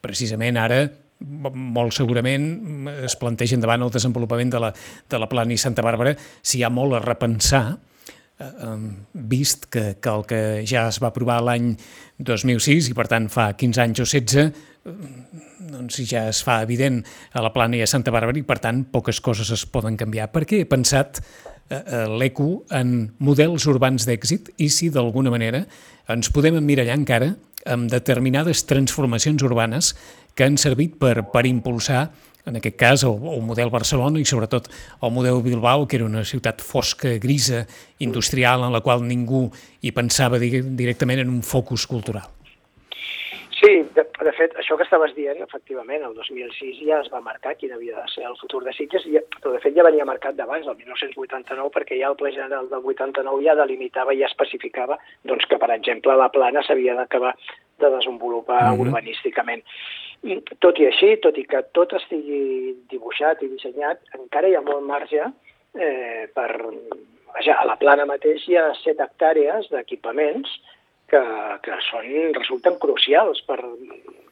Precisament 0.05 0.61
ara 0.61 0.85
molt 1.19 1.97
segurament 1.97 2.89
es 3.09 3.17
plantegen 3.19 3.63
davant 3.65 3.83
el 3.83 3.91
desenvolupament 3.91 4.53
de 4.53 4.61
la, 4.63 4.71
de 5.11 5.19
la 5.19 5.29
plana 5.31 5.55
i 5.55 5.61
Santa 5.61 5.83
Bàrbara 5.83 6.13
si 6.43 6.61
hi 6.61 6.65
ha 6.67 6.71
molt 6.71 6.99
a 6.99 7.03
repensar 7.03 7.65
eh, 7.73 7.96
vist 9.13 9.67
que, 9.73 9.97
que 10.01 10.11
el 10.13 10.25
que 10.29 10.41
ja 10.69 10.87
es 10.91 10.99
va 11.01 11.09
aprovar 11.09 11.39
l'any 11.45 11.71
2006 12.19 12.91
i 12.91 12.95
per 12.97 13.07
tant 13.09 13.31
fa 13.33 13.49
15 13.57 13.81
anys 13.81 14.03
o 14.05 14.07
16 14.07 14.43
eh, 14.45 14.51
doncs 15.73 16.03
ja 16.05 16.27
es 16.29 16.43
fa 16.45 16.61
evident 16.65 17.01
a 17.33 17.43
la 17.45 17.53
plana 17.55 17.79
i 17.79 17.83
a 17.83 17.89
Santa 17.89 18.13
Bàrbara 18.13 18.37
i 18.37 18.45
per 18.47 18.59
tant 18.61 18.85
poques 18.93 19.23
coses 19.25 19.51
es 19.55 19.65
poden 19.65 19.97
canviar. 19.97 20.29
Perquè 20.35 20.61
he 20.63 20.69
pensat 20.69 21.23
eh, 21.71 21.81
eh 21.81 22.05
l'ECO 22.13 22.67
en 22.77 23.11
models 23.19 23.67
urbans 23.73 24.05
d'èxit 24.07 24.53
i 24.61 24.69
si 24.69 24.91
d'alguna 24.93 25.33
manera 25.33 25.65
ens 26.13 26.31
podem 26.31 26.61
emmirallar 26.61 26.99
encara 27.01 27.33
amb 27.67 27.91
determinades 27.91 28.67
transformacions 28.69 29.43
urbanes 29.43 29.95
que 30.37 30.45
han 30.45 30.61
servit 30.61 31.01
per, 31.01 31.25
per 31.33 31.47
impulsar 31.49 32.11
en 32.47 32.61
aquest 32.61 32.79
cas 32.79 33.05
el, 33.05 33.19
el 33.35 33.43
model 33.43 33.73
Barcelona 33.75 34.23
i 34.23 34.29
sobretot 34.29 34.71
el 34.71 35.13
model 35.13 35.43
Bilbao, 35.43 35.87
que 35.87 35.99
era 35.99 36.07
una 36.07 36.25
ciutat 36.25 36.63
fosca, 36.63 37.17
grisa, 37.23 37.67
industrial, 37.99 38.65
en 38.67 38.73
la 38.77 38.83
qual 38.85 39.05
ningú 39.07 39.49
hi 39.83 39.93
pensava 39.97 40.41
directament 40.41 41.27
en 41.27 41.35
un 41.35 41.43
focus 41.43 41.87
cultural. 41.91 42.36
De, 44.27 44.33
fet, 44.35 44.55
això 44.59 44.75
que 44.75 44.83
estaves 44.83 45.13
dient, 45.15 45.39
efectivament, 45.45 46.03
el 46.03 46.15
2006 46.17 46.81
ja 46.83 46.97
es 46.99 47.11
va 47.13 47.21
marcar 47.23 47.53
quin 47.61 47.75
havia 47.77 48.01
de 48.01 48.07
ser 48.11 48.25
el 48.27 48.35
futur 48.41 48.65
de 48.65 48.73
Sitges, 48.75 49.05
i, 49.07 49.21
però 49.37 49.53
de 49.55 49.61
fet 49.63 49.77
ja 49.77 49.85
venia 49.87 50.07
marcat 50.09 50.35
d'abans, 50.35 50.67
el 50.67 50.75
1989, 50.81 51.71
perquè 51.77 52.01
ja 52.01 52.11
el 52.11 52.19
ple 52.19 52.33
general 52.35 52.67
del 52.73 52.89
89 52.91 53.45
ja 53.47 53.55
delimitava 53.61 54.17
i 54.17 54.25
ja 54.25 54.27
especificava 54.27 54.99
doncs, 55.31 55.47
que, 55.47 55.61
per 55.63 55.71
exemple, 55.77 56.17
la 56.19 56.31
plana 56.35 56.65
s'havia 56.67 56.97
d'acabar 56.99 57.37
de 57.79 57.93
desenvolupar 57.95 58.63
mm 58.65 58.75
-hmm. 58.75 58.87
urbanísticament. 58.89 59.63
I, 60.23 60.41
tot 60.59 60.79
i 60.83 60.87
així, 60.91 61.17
tot 61.23 61.39
i 61.39 61.45
que 61.47 61.63
tot 61.73 61.93
estigui 61.93 62.75
dibuixat 62.91 63.43
i 63.43 63.53
dissenyat, 63.55 64.01
encara 64.19 64.49
hi 64.49 64.57
ha 64.57 64.63
molt 64.63 64.83
marge 64.83 65.23
eh, 65.23 66.27
per... 66.35 66.51
Vaja, 67.37 67.55
a 67.61 67.67
la 67.67 67.77
plana 67.77 68.07
mateix 68.07 68.49
hi 68.49 68.57
ha 68.57 68.73
set 68.81 68.99
hectàrees 68.99 69.69
d'equipaments 69.69 70.49
que, 71.11 71.23
que 71.65 71.81
són, 71.89 72.07
resulten 72.37 72.79
crucials 72.83 73.43
per, 73.49 73.59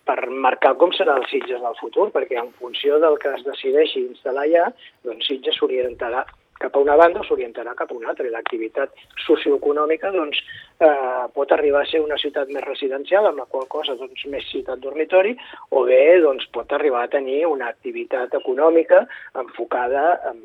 per 0.08 0.18
marcar 0.30 0.74
com 0.80 0.92
serà 0.96 1.18
el 1.20 1.26
Sitges 1.30 1.62
del 1.64 1.76
futur, 1.80 2.10
perquè 2.14 2.40
en 2.40 2.52
funció 2.60 3.00
del 3.02 3.18
que 3.22 3.34
es 3.38 3.44
decideixi 3.46 4.04
instal·lar 4.04 4.48
allà, 4.48 4.70
doncs 5.06 5.30
Sitges 5.30 5.60
s'orientarà 5.60 6.24
cap 6.64 6.76
a 6.76 6.80
una 6.80 6.96
banda 6.96 7.20
o 7.20 7.26
s'orientarà 7.26 7.74
cap 7.76 7.90
a 7.90 7.96
una 7.96 8.12
altra. 8.12 8.28
L'activitat 8.30 8.94
socioeconòmica 9.26 10.12
doncs, 10.14 10.40
eh, 10.78 11.26
pot 11.34 11.52
arribar 11.52 11.82
a 11.82 11.90
ser 11.90 12.00
una 12.00 12.18
ciutat 12.20 12.48
més 12.54 12.64
residencial, 12.64 13.26
amb 13.26 13.42
la 13.42 13.48
qual 13.50 13.66
cosa 13.68 13.96
doncs, 14.00 14.24
més 14.30 14.46
ciutat 14.50 14.80
dormitori, 14.80 15.34
o 15.70 15.84
bé 15.88 16.20
doncs, 16.22 16.46
pot 16.54 16.72
arribar 16.72 17.04
a 17.04 17.12
tenir 17.16 17.44
una 17.50 17.68
activitat 17.74 18.34
econòmica 18.40 19.04
enfocada 19.44 20.06
en 20.30 20.40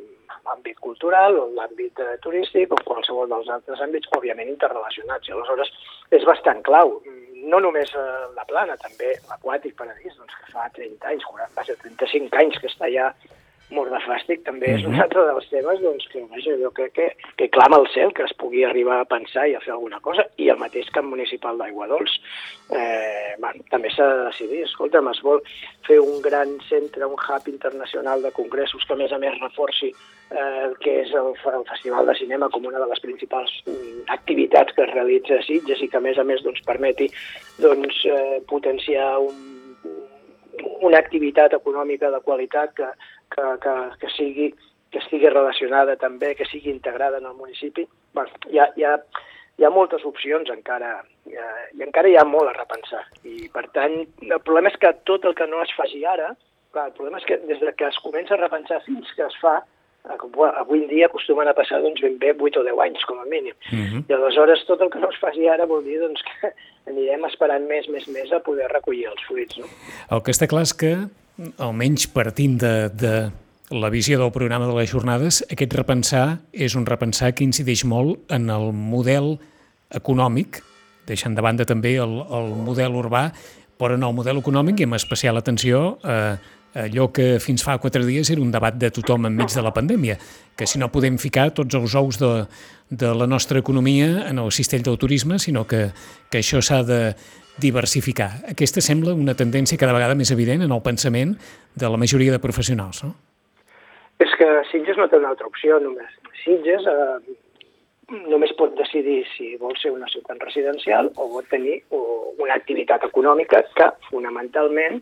l'àmbit 0.46 0.80
cultural 0.84 1.38
o 1.40 1.48
l'àmbit 1.58 2.00
eh, 2.04 2.18
turístic 2.24 2.74
o 2.74 2.80
qualsevol 2.86 3.30
dels 3.32 3.50
altres 3.56 3.82
àmbits, 3.86 4.10
òbviament 4.18 4.52
interrelacionats. 4.52 5.28
I 5.28 5.36
aleshores 5.36 5.74
és 6.16 6.26
bastant 6.28 6.64
clau. 6.68 7.00
No 7.50 7.60
només 7.64 7.92
eh, 7.96 8.06
la 8.36 8.46
plana, 8.50 8.78
també 8.82 9.14
l'aquàtic 9.30 9.76
paradís, 9.80 10.16
doncs, 10.18 10.36
que 10.40 10.54
fa 10.54 10.70
30 10.76 11.12
anys, 11.14 11.28
40, 11.30 11.78
35 11.84 12.42
anys 12.44 12.60
que 12.60 12.72
està 12.72 12.92
ja 12.94 13.12
mort 13.76 13.92
de 13.94 14.00
fàstic 14.04 14.44
també 14.46 14.72
és 14.74 14.86
un 14.86 14.96
mhm. 14.96 15.04
altre 15.04 15.26
dels 15.28 15.50
temes 15.52 15.82
doncs, 15.84 16.08
que 16.12 16.24
vaja, 16.32 16.56
jo 16.62 16.72
crec 16.76 16.94
que, 16.96 17.08
que 17.38 17.50
clama 17.54 17.80
al 17.80 17.88
cel 17.94 18.14
que 18.18 18.26
es 18.26 18.34
pugui 18.42 18.64
arribar 18.66 19.00
a 19.02 19.10
pensar 19.10 19.48
i 19.50 19.56
a 19.56 19.64
fer 19.64 19.74
alguna 19.76 20.00
cosa, 20.06 20.26
i 20.42 20.50
el 20.50 20.62
mateix 20.62 20.90
camp 20.96 21.10
municipal 21.12 21.60
d'Aigua 21.60 21.90
Dols. 21.92 22.16
Eh, 22.74 23.36
bueno, 23.42 23.66
també 23.74 23.92
s'ha 23.94 24.08
de 24.10 24.24
decidir, 24.30 24.64
escolta'm, 24.66 25.10
es 25.14 25.22
vol 25.26 25.44
fer 25.88 26.00
un 26.02 26.22
gran 26.26 26.58
centre, 26.70 27.06
un 27.06 27.18
hub 27.18 27.52
internacional 27.52 28.26
de 28.26 28.34
congressos 28.36 28.86
que 28.86 28.98
a 28.98 29.00
més 29.00 29.14
a 29.14 29.22
més 29.22 29.38
reforci 29.40 29.94
eh, 29.94 30.70
que 30.84 30.96
és 31.04 31.14
el, 31.18 31.34
el 31.34 31.66
Festival 31.70 32.10
de 32.10 32.16
Cinema 32.20 32.50
com 32.54 32.66
una 32.70 32.82
de 32.82 32.90
les 32.90 33.02
principals 33.06 33.54
mm, 33.66 34.06
activitats 34.16 34.76
que 34.76 34.86
es 34.86 34.94
realitza 34.94 35.40
a 35.40 35.46
Sitges 35.46 35.82
i 35.82 35.90
que 35.90 35.98
a 35.98 36.04
més 36.06 36.18
a 36.18 36.26
més 36.28 36.44
doncs, 36.46 36.62
permeti 36.68 37.10
doncs, 37.62 38.04
eh, 38.06 38.42
potenciar 38.50 39.18
un 39.26 39.49
una 40.82 41.00
activitat 41.00 41.54
econòmica 41.58 42.12
de 42.14 42.20
qualitat 42.26 42.76
que, 42.78 42.90
que, 43.36 43.46
que, 43.64 43.76
que, 44.02 44.12
sigui, 44.16 44.50
que 44.92 45.02
estigui 45.04 45.32
relacionada 45.32 45.96
també, 46.02 46.34
que 46.36 46.48
sigui 46.50 46.72
integrada 46.74 47.22
en 47.22 47.26
el 47.30 47.38
municipi. 47.38 47.88
Bueno, 48.14 48.30
hi, 48.50 48.60
ha, 48.60 48.70
hi, 48.76 48.86
ha, 48.86 48.96
hi 49.60 49.66
ha 49.66 49.74
moltes 49.74 50.06
opcions 50.06 50.52
encara 50.54 51.00
i, 51.30 51.36
i 51.78 51.84
encara 51.86 52.10
hi 52.10 52.18
ha 52.20 52.28
molt 52.28 52.52
a 52.52 52.58
repensar. 52.58 53.06
I, 53.24 53.50
per 53.54 53.68
tant, 53.76 54.00
el 54.28 54.40
problema 54.46 54.72
és 54.74 54.80
que 54.82 54.94
tot 55.10 55.26
el 55.26 55.36
que 55.38 55.50
no 55.50 55.64
es 55.66 55.74
faci 55.78 56.06
ara, 56.06 56.34
clar, 56.74 56.90
el 56.90 56.96
problema 56.98 57.22
és 57.22 57.28
que 57.28 57.42
des 57.50 57.62
de 57.64 57.76
que 57.76 57.90
es 57.90 58.00
comença 58.06 58.36
a 58.38 58.42
repensar 58.44 58.84
fins 58.86 59.12
que 59.18 59.28
es 59.28 59.38
fa, 59.44 59.60
Eh, 59.60 59.79
avui 60.10 60.84
en 60.84 60.88
dia 60.90 61.08
acostumen 61.08 61.48
a 61.48 61.54
passar 61.54 61.82
doncs, 61.84 62.02
ben 62.02 62.18
bé 62.20 62.34
8 62.34 62.60
o 62.60 62.64
10 62.64 62.82
anys, 62.86 63.06
com 63.06 63.20
a 63.20 63.26
mínim. 63.26 63.54
Uh 63.72 63.76
mhm. 63.76 63.86
-huh. 63.86 64.04
I 64.10 64.14
aleshores 64.14 64.66
tot 64.66 64.82
el 64.82 64.90
que 64.90 65.00
no 65.00 65.10
es 65.10 65.20
faci 65.20 65.48
ara 65.48 65.66
vol 65.66 65.84
dir 65.84 66.00
doncs, 66.00 66.22
que 66.24 66.54
anirem 66.92 67.26
esperant 67.26 67.68
més, 67.68 67.88
més, 67.90 68.08
més 68.08 68.32
a 68.32 68.40
poder 68.40 68.68
recollir 68.72 69.06
els 69.08 69.22
fruits. 69.28 69.58
No? 69.58 69.66
El 70.12 70.22
que 70.24 70.32
està 70.32 70.48
clar 70.48 70.64
és 70.64 70.74
que, 70.74 71.08
almenys 71.58 72.08
partint 72.08 72.58
de, 72.58 72.90
de 72.90 73.32
la 73.70 73.90
visió 73.90 74.20
del 74.20 74.32
programa 74.32 74.68
de 74.68 74.74
les 74.74 74.90
jornades, 74.90 75.46
aquest 75.52 75.74
repensar 75.74 76.40
és 76.52 76.76
un 76.76 76.86
repensar 76.86 77.34
que 77.34 77.44
incideix 77.44 77.86
molt 77.86 78.20
en 78.32 78.50
el 78.50 78.74
model 78.74 79.38
econòmic, 79.94 80.64
deixant 81.06 81.36
de 81.36 81.42
banda 81.42 81.66
també 81.66 81.96
el, 81.98 82.26
el 82.30 82.56
model 82.66 82.98
urbà, 82.98 83.32
però 83.80 83.96
en 83.96 84.04
el 84.04 84.14
model 84.14 84.42
econòmic 84.42 84.82
i 84.82 84.84
amb 84.90 84.98
especial 84.98 85.38
atenció 85.38 86.00
a 86.04 86.38
allò 86.76 87.10
que 87.12 87.40
fins 87.42 87.64
fa 87.66 87.78
quatre 87.82 88.04
dies 88.06 88.30
era 88.30 88.42
un 88.42 88.52
debat 88.52 88.76
de 88.76 88.92
tothom 88.94 89.26
enmig 89.30 89.50
de 89.54 89.64
la 89.66 89.74
pandèmia, 89.74 90.18
que 90.58 90.68
si 90.68 90.80
no 90.80 90.92
podem 90.92 91.18
ficar 91.18 91.50
tots 91.58 91.76
els 91.76 91.96
ous 91.96 92.20
de, 92.22 92.32
de 92.90 93.14
la 93.16 93.28
nostra 93.28 93.60
economia 93.60 94.28
en 94.30 94.40
el 94.40 94.52
cistell 94.52 94.84
del 94.86 94.98
turisme, 94.98 95.40
sinó 95.40 95.66
que, 95.68 95.90
que 96.30 96.42
això 96.44 96.62
s'ha 96.62 96.84
de 96.84 97.02
diversificar. 97.60 98.30
Aquesta 98.52 98.82
sembla 98.82 99.14
una 99.18 99.36
tendència 99.36 99.80
cada 99.80 99.96
vegada 99.96 100.16
més 100.16 100.32
evident 100.32 100.64
en 100.64 100.72
el 100.72 100.82
pensament 100.86 101.36
de 101.76 101.90
la 101.90 102.00
majoria 102.00 102.32
de 102.32 102.40
professionals, 102.40 103.04
no? 103.04 103.16
És 104.20 104.32
que 104.36 104.48
Sitges 104.72 104.98
no 105.00 105.08
té 105.08 105.16
una 105.16 105.30
altra 105.32 105.48
opció 105.48 105.78
només. 105.80 106.12
Sitges 106.44 106.84
eh, 106.92 107.36
només 108.28 108.52
pot 108.60 108.76
decidir 108.76 109.22
si 109.36 109.54
vol 109.62 109.76
ser 109.80 109.94
una 109.96 110.08
ciutat 110.12 110.42
residencial 110.44 111.12
o 111.16 111.30
vol 111.36 111.48
tenir 111.52 111.80
una 111.92 112.56
activitat 112.56 113.06
econòmica 113.08 113.62
que 113.78 113.90
fonamentalment 114.10 115.00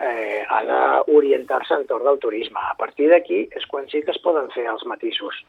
ha 0.00 0.60
d'orientar-se 0.66 1.74
entorn 1.74 2.04
del 2.08 2.18
turisme. 2.18 2.60
A 2.60 2.74
partir 2.78 3.08
d'aquí 3.10 3.44
és 3.54 3.66
quan 3.70 3.86
sí 3.90 4.02
que 4.02 4.10
es 4.10 4.22
poden 4.24 4.50
fer 4.54 4.66
els 4.70 4.84
matisos. 4.90 5.44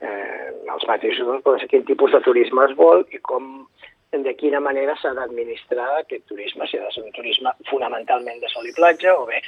Eh, 0.00 0.52
els 0.72 0.84
matisos 0.88 1.24
doncs, 1.24 1.44
poden 1.44 1.62
ser 1.62 1.70
quin 1.72 1.86
tipus 1.88 2.12
de 2.12 2.20
turisme 2.20 2.66
es 2.66 2.76
vol 2.76 3.06
i 3.16 3.22
com 3.24 3.66
de 4.12 4.32
quina 4.36 4.60
manera 4.60 4.94
s'ha 5.00 5.12
d'administrar 5.16 5.88
aquest 6.00 6.26
turisme, 6.28 6.66
si 6.68 6.78
ha 6.78 6.84
de 6.84 6.92
ser 6.94 7.02
un 7.04 7.12
turisme 7.12 7.52
fonamentalment 7.70 8.40
de 8.40 8.48
sol 8.52 8.68
i 8.68 8.74
platja 8.76 9.16
o 9.16 9.26
bé 9.28 9.40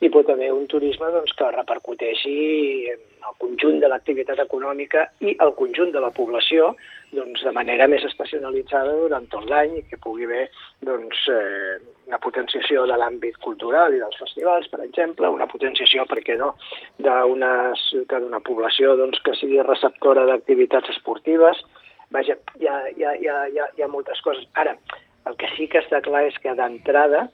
hi 0.00 0.08
pot 0.14 0.28
haver 0.30 0.52
un 0.54 0.66
turisme 0.70 1.10
doncs, 1.10 1.32
que 1.34 1.50
repercuteixi 1.50 2.34
en 2.92 3.00
el 3.28 3.34
conjunt 3.42 3.80
de 3.82 3.88
l'activitat 3.90 4.38
econòmica 4.44 5.08
i 5.26 5.34
el 5.44 5.50
conjunt 5.58 5.90
de 5.94 6.02
la 6.04 6.12
població 6.14 6.68
doncs, 7.16 7.42
de 7.42 7.52
manera 7.56 7.88
més 7.90 8.04
estacionalitzada 8.06 8.94
durant 9.00 9.26
tot 9.32 9.48
l'any 9.50 9.74
i 9.80 9.82
que 9.90 9.98
pugui 10.04 10.28
haver 10.28 10.44
doncs, 10.86 11.24
eh, 11.34 11.80
una 12.06 12.20
potenciació 12.22 12.86
de 12.86 13.00
l'àmbit 13.00 13.40
cultural 13.42 13.96
i 13.96 13.98
dels 14.04 14.20
festivals, 14.22 14.70
per 14.70 14.84
exemple, 14.86 15.32
una 15.34 15.50
potenciació, 15.50 16.06
per 16.06 16.22
què 16.22 16.38
no, 16.38 16.54
d'una 17.02 18.42
població 18.46 18.94
doncs, 19.00 19.18
que 19.24 19.34
sigui 19.40 19.60
receptora 19.66 20.28
d'activitats 20.30 20.94
esportives. 20.94 21.64
Vaja, 22.14 22.38
hi 22.60 22.70
ha, 22.70 22.78
hi, 22.94 23.04
ha, 23.04 23.16
hi, 23.18 23.28
ha, 23.28 23.68
hi 23.76 23.82
ha 23.82 23.90
moltes 23.90 24.22
coses. 24.24 24.46
Ara, 24.54 24.78
el 25.26 25.36
que 25.36 25.50
sí 25.56 25.66
que 25.68 25.82
està 25.82 26.00
clar 26.06 26.28
és 26.30 26.38
que 26.40 26.54
d'entrada 26.56 27.26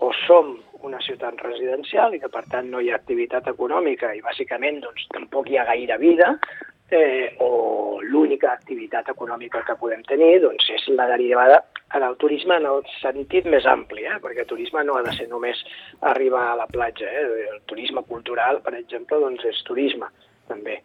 o 0.00 0.12
som 0.24 0.54
una 0.88 1.00
ciutat 1.04 1.40
residencial 1.42 2.14
i 2.14 2.20
que 2.22 2.30
per 2.32 2.44
tant 2.50 2.70
no 2.70 2.80
hi 2.80 2.90
ha 2.90 2.98
activitat 2.98 3.48
econòmica 3.52 4.12
i 4.14 4.22
bàsicament 4.24 4.82
doncs, 4.84 5.08
tampoc 5.14 5.50
hi 5.50 5.58
ha 5.58 5.66
gaire 5.68 5.98
vida, 5.98 6.32
eh, 6.92 7.34
o 7.40 8.00
l'única 8.02 8.52
activitat 8.52 9.08
econòmica 9.08 9.62
que 9.66 9.78
podem 9.80 10.02
tenir 10.08 10.40
doncs, 10.42 10.68
és 10.74 10.88
la 10.92 11.08
derivada 11.10 11.62
en 11.94 12.02
el 12.02 12.16
turisme 12.16 12.56
en 12.56 12.66
el 12.68 12.82
sentit 13.00 13.48
més 13.48 13.66
ampli, 13.68 14.04
eh? 14.08 14.18
perquè 14.22 14.44
el 14.44 14.50
turisme 14.50 14.84
no 14.84 14.98
ha 14.98 15.04
de 15.06 15.14
ser 15.16 15.28
només 15.28 15.60
arribar 16.12 16.44
a 16.50 16.58
la 16.62 16.68
platja. 16.68 17.08
Eh? 17.08 17.48
El 17.52 17.62
turisme 17.68 18.04
cultural, 18.08 18.60
per 18.64 18.74
exemple, 18.78 19.20
doncs 19.20 19.44
és 19.48 19.64
turisme 19.68 20.08
també 20.48 20.80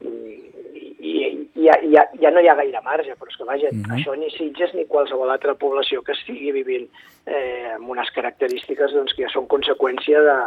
i, 0.00 1.48
ja, 1.54 1.76
ja, 1.92 2.04
ja 2.20 2.30
no 2.32 2.40
hi 2.40 2.48
ha 2.48 2.56
gaire 2.58 2.80
marge, 2.84 3.14
però 3.18 3.30
és 3.30 3.36
que 3.36 3.46
vaja, 3.48 3.68
mm 3.72 3.82
-hmm. 3.82 3.94
això 3.96 4.16
ni 4.16 4.30
Sitges 4.30 4.74
ni 4.74 4.86
qualsevol 4.86 5.30
altra 5.30 5.54
població 5.54 6.02
que 6.02 6.12
estigui 6.12 6.52
vivint 6.52 6.88
eh, 7.26 7.74
amb 7.76 7.88
unes 7.88 8.10
característiques 8.10 8.92
doncs, 8.92 9.14
que 9.14 9.22
ja 9.22 9.32
són 9.32 9.46
conseqüència 9.46 10.20
de, 10.20 10.38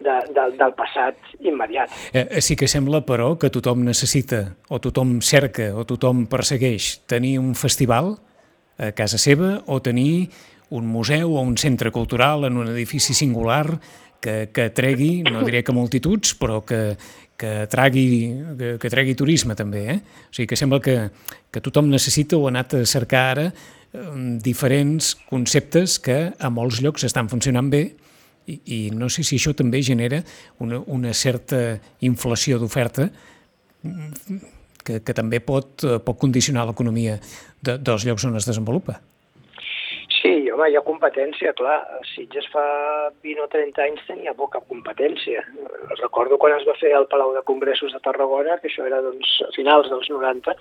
de, 0.00 0.16
de, 0.34 0.44
del 0.56 0.74
passat 0.74 1.16
immediat. 1.40 1.90
Eh, 2.12 2.40
sí 2.40 2.56
que 2.56 2.68
sembla, 2.68 3.02
però, 3.06 3.36
que 3.38 3.50
tothom 3.50 3.84
necessita, 3.84 4.56
o 4.68 4.78
tothom 4.78 5.20
cerca, 5.20 5.74
o 5.74 5.84
tothom 5.84 6.26
persegueix 6.26 7.06
tenir 7.06 7.38
un 7.38 7.54
festival 7.54 8.16
a 8.78 8.92
casa 8.92 9.18
seva 9.18 9.62
o 9.66 9.80
tenir 9.82 10.30
un 10.70 10.86
museu 10.86 11.34
o 11.34 11.40
un 11.40 11.56
centre 11.56 11.90
cultural 11.90 12.44
en 12.44 12.56
un 12.56 12.68
edifici 12.68 13.14
singular 13.14 13.80
que, 14.20 14.50
que 14.52 14.70
tregui, 14.70 15.22
no 15.22 15.42
diré 15.46 15.62
que 15.64 15.72
multituds, 15.72 16.34
però 16.38 16.60
que, 16.66 16.96
que 17.38 17.68
tragui, 17.70 18.08
que, 18.58 18.70
que 18.82 18.90
tregui 18.90 19.14
turisme 19.14 19.54
també. 19.58 19.84
Eh? 19.94 19.98
O 20.28 20.34
sigui 20.34 20.48
que 20.50 20.58
sembla 20.58 20.80
que, 20.82 20.96
que 21.54 21.62
tothom 21.62 21.88
necessita 21.92 22.36
o 22.36 22.48
ha 22.48 22.52
anat 22.52 22.74
a 22.74 22.84
cercar 22.88 23.24
ara 23.36 23.46
um, 23.94 24.36
diferents 24.42 25.14
conceptes 25.28 25.98
que 26.02 26.18
a 26.34 26.50
molts 26.50 26.82
llocs 26.82 27.06
estan 27.06 27.30
funcionant 27.30 27.70
bé 27.70 27.84
i, 28.48 28.58
i 28.58 28.78
no 28.90 29.10
sé 29.12 29.22
si 29.22 29.38
això 29.38 29.54
també 29.54 29.84
genera 29.86 30.22
una, 30.64 30.80
una 30.90 31.14
certa 31.14 31.78
inflació 32.04 32.58
d'oferta 32.58 33.06
que, 34.82 34.98
que 35.04 35.14
també 35.14 35.38
pot, 35.44 35.84
pot 36.04 36.18
condicionar 36.18 36.66
l'economia 36.66 37.18
de, 37.62 37.76
dels 37.78 38.08
llocs 38.08 38.26
on 38.26 38.40
es 38.40 38.48
desenvolupa. 38.48 38.98
Home, 40.58 40.72
hi 40.72 40.74
ha 40.74 40.80
competència, 40.82 41.52
clar. 41.54 41.76
Sitges 42.16 42.48
fa 42.50 42.62
20 43.22 43.44
o 43.44 43.46
30 43.52 43.82
anys 43.84 44.00
tenia 44.08 44.32
poca 44.34 44.58
competència. 44.66 45.44
Recordo 46.00 46.34
quan 46.42 46.56
es 46.56 46.64
va 46.66 46.74
fer 46.80 46.90
el 46.98 47.06
Palau 47.12 47.30
de 47.36 47.44
Congressos 47.46 47.94
de 47.94 48.00
Tarragona, 48.02 48.56
que 48.58 48.66
això 48.66 48.88
era 48.88 48.98
doncs, 49.04 49.36
a 49.46 49.52
finals 49.54 49.86
dels 49.92 50.10
90, 50.10 50.56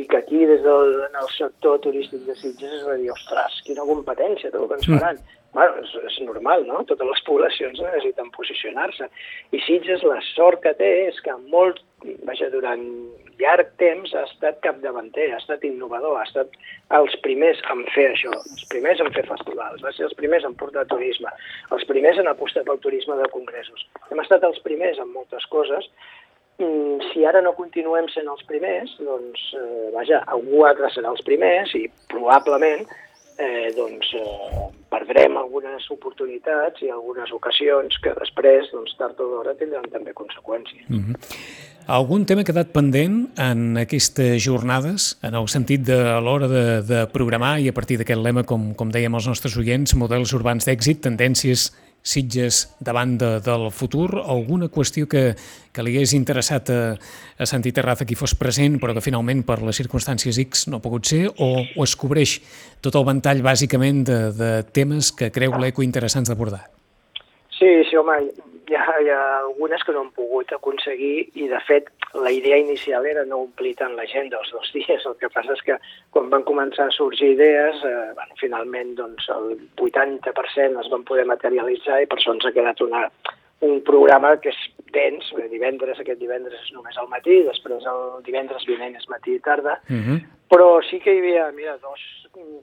i 0.00 0.06
que 0.08 0.16
aquí, 0.22 0.46
des 0.48 0.64
del 0.64 0.96
en 1.10 1.20
el 1.20 1.28
sector 1.36 1.76
turístic 1.84 2.24
de 2.24 2.38
Sitges, 2.40 2.72
es 2.78 2.88
va 2.88 2.96
dir, 2.96 3.10
ostres, 3.12 3.60
quina 3.68 3.84
competència, 3.84 4.48
tot 4.48 4.64
el 4.64 4.70
que 4.70 4.80
ens 4.80 4.88
mm. 4.88 4.96
faran. 4.96 5.20
Mm. 5.20 5.40
Bueno, 5.58 5.84
és, 5.84 5.92
és 6.08 6.16
normal, 6.24 6.64
no? 6.70 6.80
Totes 6.88 7.12
les 7.12 7.24
poblacions 7.28 7.84
necessiten 7.84 8.32
posicionar-se. 8.32 9.12
I 9.52 9.60
Sitges 9.68 10.08
la 10.08 10.22
sort 10.32 10.64
que 10.64 10.72
té 10.80 10.94
és 11.10 11.20
que 11.20 11.36
molt, 11.52 11.84
vaja, 12.28 12.50
durant 12.52 12.82
llarg 13.40 13.70
temps 13.80 14.12
ha 14.14 14.24
estat 14.28 14.60
capdavanter, 14.64 15.30
ha 15.32 15.40
estat 15.40 15.64
innovador, 15.66 16.18
ha 16.18 16.26
estat 16.26 16.54
els 16.98 17.14
primers 17.24 17.60
en 17.72 17.84
fer 17.94 18.08
això, 18.12 18.32
els 18.34 18.66
primers 18.70 19.00
en 19.02 19.10
fer 19.14 19.24
festivals, 19.28 19.82
va 19.84 19.92
ser 19.96 20.08
els 20.08 20.16
primers 20.18 20.46
en 20.46 20.56
portar 20.60 20.86
turisme, 20.90 21.32
els 21.74 21.86
primers 21.90 22.20
en 22.20 22.30
apostar 22.30 22.64
pel 22.68 22.82
turisme 22.84 23.16
de 23.20 23.30
congressos. 23.32 23.86
Hem 24.10 24.22
estat 24.22 24.44
els 24.46 24.60
primers 24.66 25.00
en 25.02 25.10
moltes 25.14 25.46
coses, 25.52 25.88
mm, 26.58 27.10
si 27.12 27.24
ara 27.26 27.42
no 27.42 27.56
continuem 27.58 28.08
sent 28.14 28.28
els 28.28 28.44
primers, 28.50 28.94
doncs, 29.00 29.48
eh, 29.58 29.90
vaja, 29.96 30.22
algú 30.26 30.64
altre 30.68 30.92
serà 30.94 31.10
els 31.10 31.24
primers 31.26 31.74
i 31.74 31.88
probablement 32.08 32.86
eh, 33.38 33.72
doncs, 33.74 34.14
eh, 34.14 34.64
perdrem 34.90 35.36
algunes 35.36 35.90
oportunitats 35.90 36.82
i 36.82 36.90
algunes 36.90 37.32
ocasions 37.34 37.98
que 38.02 38.14
després, 38.20 38.70
doncs, 38.70 38.94
tard 38.98 39.18
o 39.20 39.30
d'hora, 39.30 39.56
tindran 39.58 39.88
també 39.90 40.14
conseqüències. 40.14 40.86
Mm 40.88 41.02
-hmm. 41.02 41.63
Algun 41.84 42.22
tema 42.24 42.40
ha 42.40 42.48
quedat 42.48 42.70
pendent 42.72 43.26
en 43.36 43.76
aquestes 43.76 44.38
jornades, 44.40 45.18
en 45.20 45.34
el 45.36 45.50
sentit 45.52 45.82
de 45.84 45.98
l'hora 46.24 46.46
de, 46.48 46.62
de 46.80 47.00
programar 47.12 47.58
i 47.60 47.68
a 47.68 47.74
partir 47.76 47.98
d'aquest 48.00 48.22
lema, 48.24 48.40
com, 48.48 48.70
com 48.72 48.88
dèiem 48.88 49.12
els 49.12 49.26
nostres 49.28 49.52
oients, 49.60 49.92
models 50.00 50.32
urbans 50.32 50.64
d'èxit, 50.64 51.02
tendències 51.04 51.72
Sitges 52.04 52.62
davant 52.84 53.14
de, 53.20 53.28
del 53.44 53.70
futur, 53.72 54.10
alguna 54.20 54.70
qüestió 54.72 55.08
que, 55.08 55.22
que 55.72 55.84
li 55.84 55.92
hagués 55.92 56.12
interessat 56.16 56.72
a, 56.72 56.78
a 57.36 57.48
Santi 57.48 57.72
Terraza 57.72 58.04
qui 58.08 58.16
fos 58.16 58.32
present, 58.36 58.76
però 58.80 58.96
que 58.96 59.04
finalment 59.04 59.40
per 59.44 59.60
les 59.64 59.80
circumstàncies 59.80 60.40
X 60.44 60.66
no 60.68 60.80
ha 60.80 60.84
pogut 60.84 61.08
ser, 61.08 61.22
o, 61.36 61.50
o 61.64 61.84
es 61.84 61.96
cobreix 62.00 62.38
tot 62.84 62.96
el 62.96 63.08
ventall 63.08 63.44
bàsicament 63.44 64.04
de, 64.08 64.18
de 64.36 64.50
temes 64.72 65.12
que 65.16 65.32
creu 65.32 65.56
l'ECO 65.60 65.84
interessants 65.84 66.32
d'abordar? 66.32 66.64
Sí, 67.56 67.72
sí, 67.88 67.96
home, 67.96 68.20
hi 68.68 68.76
ha, 68.76 68.84
hi 69.00 69.10
ha 69.12 69.20
algunes 69.38 69.82
que 69.84 69.92
no 69.92 70.04
han 70.04 70.10
pogut 70.16 70.52
aconseguir 70.56 71.28
i, 71.34 71.46
de 71.50 71.60
fet, 71.68 71.90
la 72.14 72.30
idea 72.32 72.58
inicial 72.60 73.06
era 73.06 73.24
no 73.28 73.42
omplir 73.44 73.74
tant 73.80 73.96
l'agenda 73.98 74.40
els 74.40 74.52
dos 74.54 74.70
dies. 74.76 75.06
El 75.06 75.16
que 75.20 75.30
passa 75.34 75.56
és 75.56 75.64
que 75.66 75.78
quan 76.14 76.30
van 76.32 76.46
començar 76.48 76.88
a 76.88 76.96
sorgir 76.96 77.34
idees, 77.34 77.80
eh, 77.84 78.10
bueno, 78.18 78.40
finalment 78.40 78.94
doncs, 79.00 79.28
el 79.36 79.56
80% 79.88 80.84
es 80.84 80.92
van 80.92 81.06
poder 81.08 81.26
materialitzar 81.30 82.02
i 82.02 82.10
per 82.10 82.20
això 82.20 82.36
ens 82.36 82.46
ha 82.48 82.54
quedat 82.56 82.80
una, 82.84 83.06
un 83.64 83.80
programa 83.86 84.36
que 84.42 84.52
és 84.52 84.60
dens, 84.94 85.30
divendres, 85.50 85.98
aquest 86.00 86.20
divendres 86.20 86.60
és 86.60 86.72
només 86.74 86.96
al 87.00 87.08
matí, 87.10 87.40
després 87.48 87.86
el 87.90 88.04
divendres 88.26 88.66
vinent 88.68 88.94
és 88.98 89.08
matí 89.10 89.34
i 89.34 89.42
tarda, 89.42 89.80
uh 89.88 89.92
mhm. 89.92 90.04
-huh. 90.04 90.20
però 90.50 90.68
sí 90.88 91.00
que 91.00 91.14
hi 91.14 91.18
havia, 91.18 91.50
mira, 91.52 91.78
dos 91.78 92.00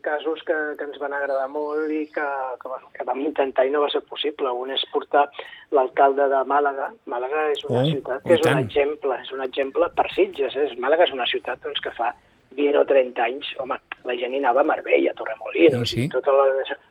casos 0.01 0.41
que, 0.43 0.53
que 0.77 0.83
ens 0.83 0.99
van 0.99 1.13
agradar 1.13 1.47
molt 1.49 1.91
i 1.91 2.05
que, 2.15 2.27
que, 2.61 2.67
bueno, 2.67 2.89
que 2.93 3.05
vam 3.07 3.21
intentar 3.21 3.65
i 3.65 3.71
no 3.71 3.81
va 3.81 3.89
ser 3.89 4.01
possible. 4.01 4.49
Un 4.49 4.71
és 4.71 4.83
portar 4.91 5.29
l'alcalde 5.71 6.27
de 6.27 6.41
Màlaga. 6.49 6.91
Màlaga 7.05 7.51
és 7.51 7.63
una 7.69 7.83
oh, 7.83 7.85
ciutat 7.85 8.23
que 8.25 8.33
és 8.33 8.45
un 8.49 8.59
exemple, 8.59 9.19
és 9.21 9.31
un 9.31 9.41
exemple 9.45 9.89
per 9.95 10.07
Sitges. 10.15 10.55
Eh? 10.55 10.67
Màlaga 10.77 11.07
és 11.07 11.15
una 11.15 11.27
ciutat 11.29 11.61
doncs, 11.63 11.79
que 11.83 11.93
fa 11.97 12.13
20 12.57 12.81
o 12.81 12.85
30 12.85 13.23
anys, 13.23 13.53
home, 13.63 13.77
la 14.07 14.15
gent 14.19 14.35
hi 14.35 14.41
anava 14.41 14.61
a 14.61 14.67
Marbella, 14.67 15.11
a 15.11 15.17
Torremolinos, 15.17 15.89
sí, 15.89 16.03
sí. 16.03 16.07
tota 16.11 16.35
la... 16.35 16.45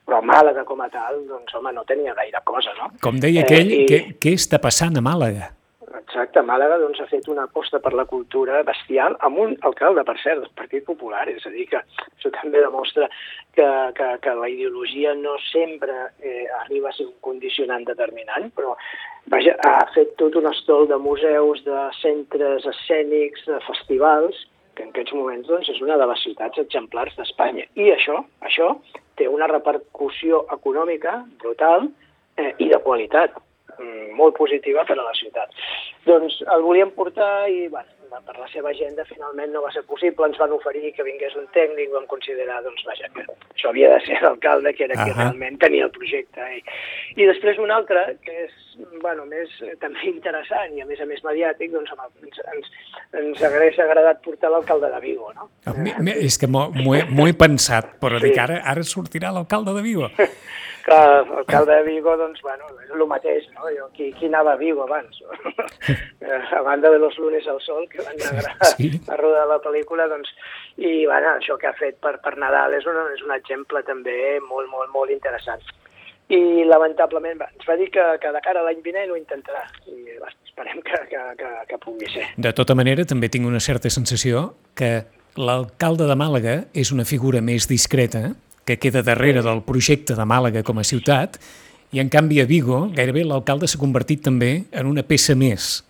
però 0.07 0.21
Màlaga 0.27 0.65
com 0.69 0.83
a 0.85 0.91
tal, 0.93 1.23
doncs, 1.29 1.55
home, 1.55 1.73
no 1.77 1.87
tenia 1.89 2.15
gaire 2.19 2.43
cosa, 2.45 2.75
no? 2.79 2.91
Com 3.03 3.21
deia 3.23 3.47
aquell, 3.47 3.73
eh, 3.73 3.81
i... 3.85 3.89
què, 3.89 4.03
què 4.23 4.37
està 4.39 4.61
passant 4.63 4.99
a 4.99 5.05
Màlaga? 5.05 5.55
Exacte, 6.01 6.43
Màlaga 6.47 6.77
doncs, 6.79 7.01
ha 7.03 7.09
fet 7.11 7.27
una 7.31 7.45
aposta 7.49 7.81
per 7.83 7.93
la 7.99 8.05
cultura 8.07 8.61
bestial 8.67 9.17
amb 9.27 9.39
un 9.43 9.55
alcalde, 9.67 10.05
per 10.07 10.17
cert, 10.23 10.43
del 10.43 10.59
Partit 10.59 10.85
Popular, 10.87 11.25
és 11.31 11.47
a 11.47 11.53
dir, 11.55 11.67
que 11.71 11.81
això 11.81 12.31
també 12.35 12.63
demostra 12.63 13.09
que, 13.57 13.67
que, 13.99 14.09
que 14.23 14.35
la 14.39 14.49
ideologia 14.51 15.15
no 15.19 15.37
sempre 15.51 15.97
eh, 16.19 16.47
arriba 16.63 16.91
a 16.91 16.97
ser 16.97 17.09
un 17.09 17.17
condicionant 17.27 17.87
determinant, 17.89 18.51
però 18.55 18.77
vaja, 19.31 19.57
ha 19.67 19.87
fet 19.95 20.17
tot 20.21 20.39
un 20.39 20.51
estol 20.51 20.89
de 20.91 20.99
museus, 20.99 21.63
de 21.67 21.87
centres 22.01 22.67
escènics, 22.75 23.47
de 23.51 23.59
festivals, 23.67 24.47
que 24.81 24.87
en 24.87 24.95
aquests 24.95 25.15
moments 25.17 25.49
doncs, 25.49 25.69
és 25.69 25.81
una 25.85 25.99
de 26.01 26.07
les 26.09 26.23
ciutats 26.25 26.61
exemplars 26.63 27.17
d'Espanya. 27.19 27.67
I 27.77 27.93
això, 27.93 28.23
això 28.47 28.73
té 29.21 29.29
una 29.29 29.49
repercussió 29.51 30.45
econòmica 30.57 31.21
brutal 31.43 31.89
eh, 32.37 32.55
i 32.59 32.69
de 32.73 32.81
qualitat. 32.87 33.37
mm, 33.81 34.13
molt 34.17 34.37
positiva 34.37 34.85
per 34.85 34.99
a 34.99 35.05
la 35.05 35.15
ciutat. 35.17 35.53
Doncs 36.05 36.43
el 36.55 36.63
volíem 36.63 36.91
portar 36.93 37.49
i, 37.49 37.69
bueno, 37.73 37.89
per 38.27 38.37
la 38.39 38.49
seva 38.51 38.73
agenda 38.73 39.05
finalment 39.09 39.53
no 39.55 39.63
va 39.65 39.71
ser 39.75 39.83
possible, 39.89 40.27
ens 40.27 40.41
van 40.41 40.55
oferir 40.57 40.93
que 40.97 41.07
vingués 41.07 41.37
un 41.39 41.47
tècnic, 41.55 41.93
vam 41.95 42.09
considerar, 42.11 42.61
doncs 42.65 42.83
vaja, 42.89 43.11
que 43.15 43.27
això 43.29 43.71
havia 43.71 43.93
de 43.95 44.01
ser 44.07 44.19
l'alcalde, 44.25 44.75
que 44.75 44.89
era 44.89 44.99
qui 44.99 45.15
realment 45.15 45.61
tenia 45.63 45.87
el 45.87 45.95
projecte. 45.95 46.49
I, 46.59 46.65
I 47.17 47.29
després 47.31 47.61
un 47.63 47.71
altre, 47.75 48.03
que 48.25 48.35
és 48.47 48.57
bueno, 49.03 49.27
més 49.29 49.51
eh, 49.65 49.75
també 49.83 50.07
interessant 50.11 50.75
i 50.77 50.83
a 50.83 50.89
més 50.89 51.01
a 51.03 51.07
més 51.09 51.23
mediàtic, 51.27 51.73
doncs 51.75 51.93
ens, 51.95 52.41
ens, 52.55 52.73
ens 53.21 53.45
hagués 53.47 53.79
agradat 53.83 54.23
portar 54.25 54.51
l'alcalde 54.53 54.91
de 54.93 55.01
Vigo, 55.05 55.31
no? 55.37 55.51
Ah, 55.67 55.77
mi, 55.77 55.95
és 56.15 56.39
que 56.41 56.49
m'ho 56.51 56.71
he, 56.97 57.05
he 57.05 57.37
pensat, 57.39 57.97
però 58.03 58.19
sí. 58.19 58.29
dic, 58.29 58.41
ara, 58.41 58.61
ara 58.73 58.87
sortirà 58.87 59.33
l'alcalde 59.35 59.77
de 59.77 59.87
Vigo. 59.87 60.11
Clar, 60.85 61.27
l'alcalde 61.29 61.75
de 61.77 61.83
Vigo, 61.87 62.15
doncs, 62.17 62.41
bueno, 62.45 62.69
és 62.85 62.93
el 62.95 63.05
mateix, 63.11 63.47
no? 63.57 63.69
Jo, 63.75 63.89
qui, 63.97 64.11
qui 64.17 64.31
anava 64.31 64.55
a 64.55 64.61
Vigo 64.61 64.87
abans? 64.87 65.21
a 66.59 66.63
banda 66.67 66.91
de 66.91 66.99
los 66.99 67.19
lunes 67.19 67.47
al 67.49 67.61
sol, 67.61 67.89
que 67.91 68.03
van 68.03 68.17
anar 68.17 68.55
a, 68.57 68.71
a 68.71 69.21
rodar 69.21 69.47
la 69.51 69.61
pel·lícula, 69.65 70.09
doncs, 70.11 70.33
i, 70.79 71.05
bueno, 71.05 71.35
això 71.37 71.59
que 71.61 71.69
ha 71.69 71.77
fet 71.77 72.01
per, 72.01 72.17
per 72.25 72.37
Nadal 72.41 72.79
és, 72.79 72.89
una, 72.89 73.05
és 73.15 73.23
un 73.27 73.35
exemple 73.37 73.85
també 73.87 74.17
molt, 74.47 74.71
molt, 74.73 74.93
molt 74.95 75.13
interessant. 75.13 75.65
I, 76.31 76.63
lamentablement, 76.65 77.41
va, 77.41 77.51
ens 77.51 77.67
va 77.67 77.75
dir 77.77 77.91
que, 77.91 78.05
que 78.23 78.31
de 78.33 78.43
cara 78.45 78.63
a 78.63 78.69
l'any 78.69 78.85
vinent 78.85 79.11
ho 79.11 79.19
intentarà, 79.19 79.65
i 79.91 80.19
va, 80.23 80.31
esperem 80.47 80.83
que, 80.87 81.01
que, 81.11 81.25
que, 81.41 81.55
que 81.73 81.81
pugui 81.83 82.11
ser. 82.13 82.29
De 82.39 82.53
tota 82.57 82.77
manera, 82.79 83.05
també 83.09 83.29
tinc 83.29 83.49
una 83.49 83.61
certa 83.61 83.91
sensació 83.91 84.53
que 84.79 85.01
l'alcalde 85.41 86.07
de 86.07 86.17
Màlaga 86.19 86.55
és 86.75 86.93
una 86.95 87.07
figura 87.09 87.43
més 87.43 87.67
discreta, 87.71 88.31
que 88.71 88.79
queda 88.79 89.03
darrere 89.03 89.43
del 89.43 89.65
projecte 89.67 90.15
de 90.15 90.27
Màlaga 90.29 90.63
com 90.67 90.79
a 90.79 90.87
ciutat, 90.87 91.41
i 91.91 91.99
en 91.99 92.11
canvi 92.13 92.39
a 92.39 92.47
Vigo 92.47 92.85
gairebé 92.95 93.25
l'alcalde 93.27 93.67
s'ha 93.67 93.81
convertit 93.81 94.23
també 94.23 94.53
en 94.71 94.87
una 94.87 95.03
peça 95.03 95.35
més 95.35 95.81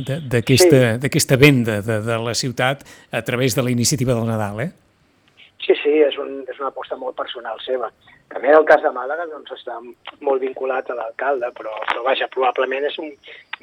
d'aquesta 0.00 1.36
sí. 1.36 1.40
venda 1.40 1.80
de, 1.84 1.96
de 2.04 2.18
la 2.20 2.34
ciutat 2.36 2.84
a 3.12 3.22
través 3.24 3.56
de 3.56 3.64
la 3.64 3.72
iniciativa 3.72 4.14
del 4.16 4.28
Nadal, 4.28 4.60
eh? 4.60 4.70
Sí, 5.64 5.76
sí, 5.80 5.92
és, 6.04 6.16
un, 6.20 6.42
és 6.48 6.60
una 6.60 6.70
aposta 6.70 6.96
molt 7.00 7.16
personal 7.16 7.60
seva. 7.64 7.90
També 8.30 8.52
el 8.54 8.64
cas 8.64 8.82
de 8.84 8.90
Màlaga 8.94 9.26
doncs, 9.26 9.50
està 9.56 9.76
molt 10.22 10.42
vinculat 10.42 10.90
a 10.90 10.94
l'alcalde, 10.94 11.48
però, 11.56 11.72
però 11.88 12.04
vaja, 12.06 12.28
probablement 12.30 12.84
és 12.86 12.98
un, 13.02 13.08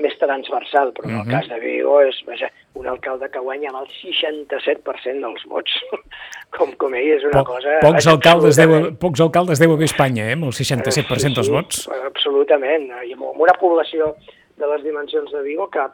més 0.04 0.18
transversal, 0.20 0.92
però 0.94 1.08
uh 1.08 1.12
-huh. 1.12 1.16
en 1.16 1.20
el 1.22 1.26
mhm. 1.26 1.32
cas 1.36 1.48
de 1.48 1.60
Vigo 1.60 2.02
és 2.02 2.18
vaja, 2.26 2.50
un 2.74 2.88
alcalde 2.88 3.30
que 3.30 3.40
guanya 3.40 3.70
amb 3.70 3.82
el 3.82 3.88
67% 3.88 5.22
dels 5.22 5.46
vots. 5.46 5.72
com, 6.58 6.72
com 6.76 6.94
ell 6.94 7.10
és 7.18 7.24
una 7.24 7.44
po 7.44 7.54
cosa... 7.54 7.80
Pocs 7.82 8.08
alcaldes, 8.08 8.56
deu, 8.58 8.92
pocs 9.00 9.22
alcaldes 9.22 9.60
deu 9.60 9.74
haver 9.74 9.86
Espanya, 9.86 10.30
eh, 10.30 10.34
amb 10.34 10.44
el 10.44 10.54
67% 10.54 11.18
sí, 11.20 11.34
dels 11.34 11.50
vots. 11.50 11.84
Sí, 11.84 11.92
absolutament, 12.06 12.92
i 13.08 13.14
amb 13.14 13.42
una 13.48 13.54
població 13.60 14.16
de 14.58 14.68
les 14.68 14.84
dimensions 14.84 15.32
de 15.32 15.42
Vigo 15.42 15.70
que 15.70 15.86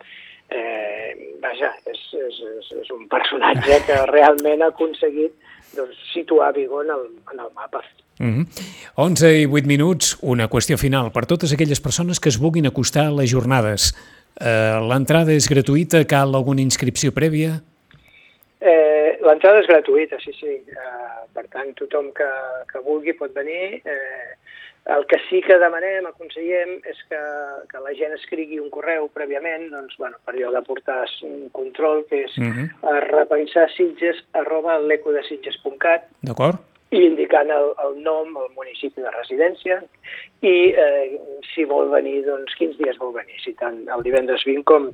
eh, 0.49 1.33
vaja, 1.41 1.73
és, 1.85 2.01
és, 2.13 2.39
és, 2.59 2.71
és 2.81 2.91
un 2.91 3.07
personatge 3.07 3.81
que 3.87 4.05
realment 4.11 4.61
ha 4.61 4.71
aconseguit 4.73 5.33
doncs, 5.75 5.97
situar 6.13 6.53
Vigo 6.53 6.81
en 6.83 6.89
el, 6.89 7.07
en 7.33 7.39
el 7.39 7.51
mapa. 7.55 7.83
Mm 8.19 8.29
-hmm. 8.29 8.45
11 8.95 9.41
i 9.41 9.45
8 9.45 9.65
minuts, 9.65 10.17
una 10.21 10.49
qüestió 10.49 10.77
final. 10.77 11.11
Per 11.11 11.25
totes 11.25 11.53
aquelles 11.53 11.81
persones 11.81 12.19
que 12.19 12.29
es 12.29 12.39
vulguin 12.39 12.67
acostar 12.67 13.07
a 13.07 13.11
les 13.11 13.31
jornades, 13.31 13.93
eh, 14.39 14.79
l'entrada 14.89 15.31
és 15.33 15.49
gratuïta? 15.49 16.05
Cal 16.05 16.35
alguna 16.35 16.61
inscripció 16.61 17.11
prèvia? 17.11 17.61
Eh, 18.61 19.19
l'entrada 19.21 19.59
és 19.59 19.67
gratuïta, 19.67 20.17
sí, 20.19 20.31
sí. 20.39 20.53
Eh, 20.67 21.19
per 21.33 21.47
tant, 21.47 21.73
tothom 21.75 22.11
que, 22.13 22.29
que 22.71 22.79
vulgui 22.79 23.13
pot 23.13 23.33
venir. 23.33 23.81
Eh, 23.85 24.35
el 24.85 25.05
que 25.07 25.17
sí 25.29 25.41
que 25.41 25.57
demanem, 25.57 26.05
aconsellem, 26.05 26.81
és 26.83 26.97
que, 27.09 27.19
que 27.71 27.79
la 27.79 27.93
gent 27.93 28.13
escrigui 28.13 28.59
un 28.59 28.69
correu 28.69 29.07
prèviament, 29.07 29.69
doncs, 29.71 29.95
bueno, 29.97 30.17
per 30.25 30.35
allò 30.35 30.51
de 30.51 30.61
portar 30.61 31.05
un 31.23 31.49
control, 31.49 32.05
que 32.09 32.23
és 32.25 32.37
uh 32.37 32.43
-huh. 32.43 32.67
repensar 33.09 33.71
sitges 33.71 34.17
arroba 34.33 34.77
l'ecodesitges.cat. 34.79 36.01
D'acord 36.21 36.72
i 36.93 37.01
indicant 37.07 37.49
el, 37.53 37.71
el 37.85 37.95
nom, 38.05 38.35
el 38.37 38.51
municipi 38.57 39.01
de 39.01 39.11
residència 39.15 39.79
i 40.45 40.53
eh, 40.77 41.15
si 41.53 41.65
vol 41.69 41.89
venir, 41.93 42.19
doncs 42.27 42.53
quins 42.59 42.77
dies 42.77 42.99
vol 43.01 43.15
venir, 43.15 43.39
si 43.41 43.55
tant 43.59 43.81
el 43.95 44.05
divendres 44.05 44.45
20 44.45 44.67
com 44.69 44.91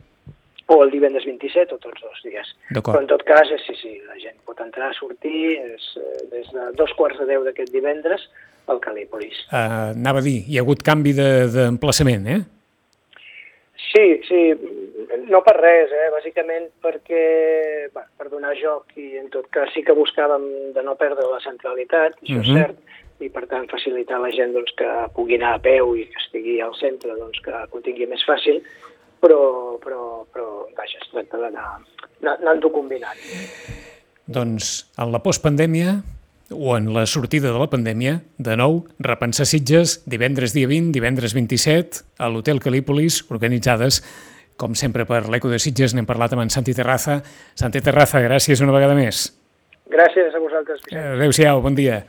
o 0.70 0.78
el 0.84 0.92
divendres 0.94 1.26
27 1.26 1.74
o 1.74 1.80
tots 1.82 2.04
dos 2.04 2.20
dies. 2.24 2.52
Però 2.70 3.00
en 3.02 3.10
tot 3.10 3.24
cas, 3.26 3.50
sí, 3.66 3.74
sí, 3.80 3.96
la 4.06 4.20
gent 4.22 4.38
pot 4.46 4.60
entrar, 4.62 4.92
sortir, 4.98 5.58
és, 5.58 5.90
eh, 5.98 6.28
des 6.36 6.52
de 6.54 6.70
dos 6.78 6.94
quarts 7.00 7.18
de 7.20 7.26
deu 7.32 7.44
d'aquest 7.48 7.74
divendres 7.74 8.28
al 8.70 8.80
Calípolis. 8.84 9.42
Uh, 9.50 9.98
anava 9.98 10.22
a 10.22 10.26
dir, 10.26 10.44
hi 10.46 10.60
ha 10.60 10.64
hagut 10.64 10.86
canvi 10.86 11.16
d'emplaçament, 11.18 12.28
de, 12.28 12.38
eh? 12.38 12.60
Sí, 13.90 14.06
sí, 14.28 14.42
no 15.30 15.42
per 15.46 15.56
res, 15.60 15.92
eh? 15.94 16.10
bàsicament 16.14 16.70
perquè, 16.84 17.24
bé, 17.94 18.04
per 18.18 18.30
donar 18.32 18.56
joc 18.60 18.96
i 19.00 19.18
en 19.22 19.30
tot 19.34 19.48
cas 19.54 19.72
sí 19.74 19.84
que 19.86 19.96
buscàvem 19.98 20.74
de 20.76 20.84
no 20.86 20.96
perdre 21.00 21.28
la 21.30 21.42
centralitat, 21.46 22.18
això 22.22 22.38
uh 22.38 22.42
-huh. 22.42 22.44
és 22.44 22.50
mhm. 22.50 22.58
cert, 22.58 22.78
i 23.20 23.30
per 23.30 23.46
tant 23.52 23.68
facilitar 23.70 24.18
a 24.18 24.24
la 24.26 24.32
gent 24.32 24.54
doncs, 24.54 24.72
que 24.80 24.90
pugui 25.16 25.36
anar 25.36 25.56
a 25.56 25.64
peu 25.64 25.96
i 25.96 26.06
que 26.08 26.22
estigui 26.24 26.62
al 26.62 26.76
centre, 26.80 27.16
doncs, 27.18 27.40
que 27.44 27.52
ho 27.52 27.82
tingui 27.82 28.08
més 28.08 28.24
fàcil, 28.28 28.62
però, 29.20 29.78
però, 29.84 30.26
però 30.34 30.48
vaja, 30.78 31.00
es 31.02 31.10
tracta 31.12 31.38
d'anar 31.38 31.66
anant-ho 32.38 32.72
combinant. 32.72 33.20
Doncs 34.26 34.88
en 34.98 35.12
la 35.12 35.20
postpandèmia 35.20 36.02
o 36.52 36.78
en 36.78 36.94
la 36.94 37.06
sortida 37.06 37.52
de 37.52 37.60
la 37.60 37.70
pandèmia, 37.70 38.22
de 38.38 38.56
nou, 38.58 38.84
repensar 39.00 39.46
Sitges, 39.46 40.00
divendres 40.10 40.56
dia 40.56 40.68
20, 40.68 40.92
divendres 40.96 41.36
27, 41.38 42.04
a 42.18 42.30
l'Hotel 42.30 42.60
Calípolis, 42.64 43.22
organitzades, 43.30 44.02
com 44.60 44.76
sempre, 44.76 45.08
per 45.10 45.24
l'Eco 45.32 45.52
de 45.52 45.60
Sitges. 45.64 45.96
N'hem 45.96 46.08
parlat 46.10 46.36
amb 46.36 46.44
en 46.46 46.54
Santi 46.54 46.76
Terraza. 46.78 47.22
Santi 47.58 47.82
Terraza, 47.86 48.22
gràcies 48.26 48.62
una 48.66 48.76
vegada 48.76 48.98
més. 48.98 49.30
Gràcies 49.90 50.36
a 50.36 50.44
vosaltres. 50.44 50.84
Adéu-siau, 50.94 51.64
bon 51.66 51.78
dia. 51.80 52.04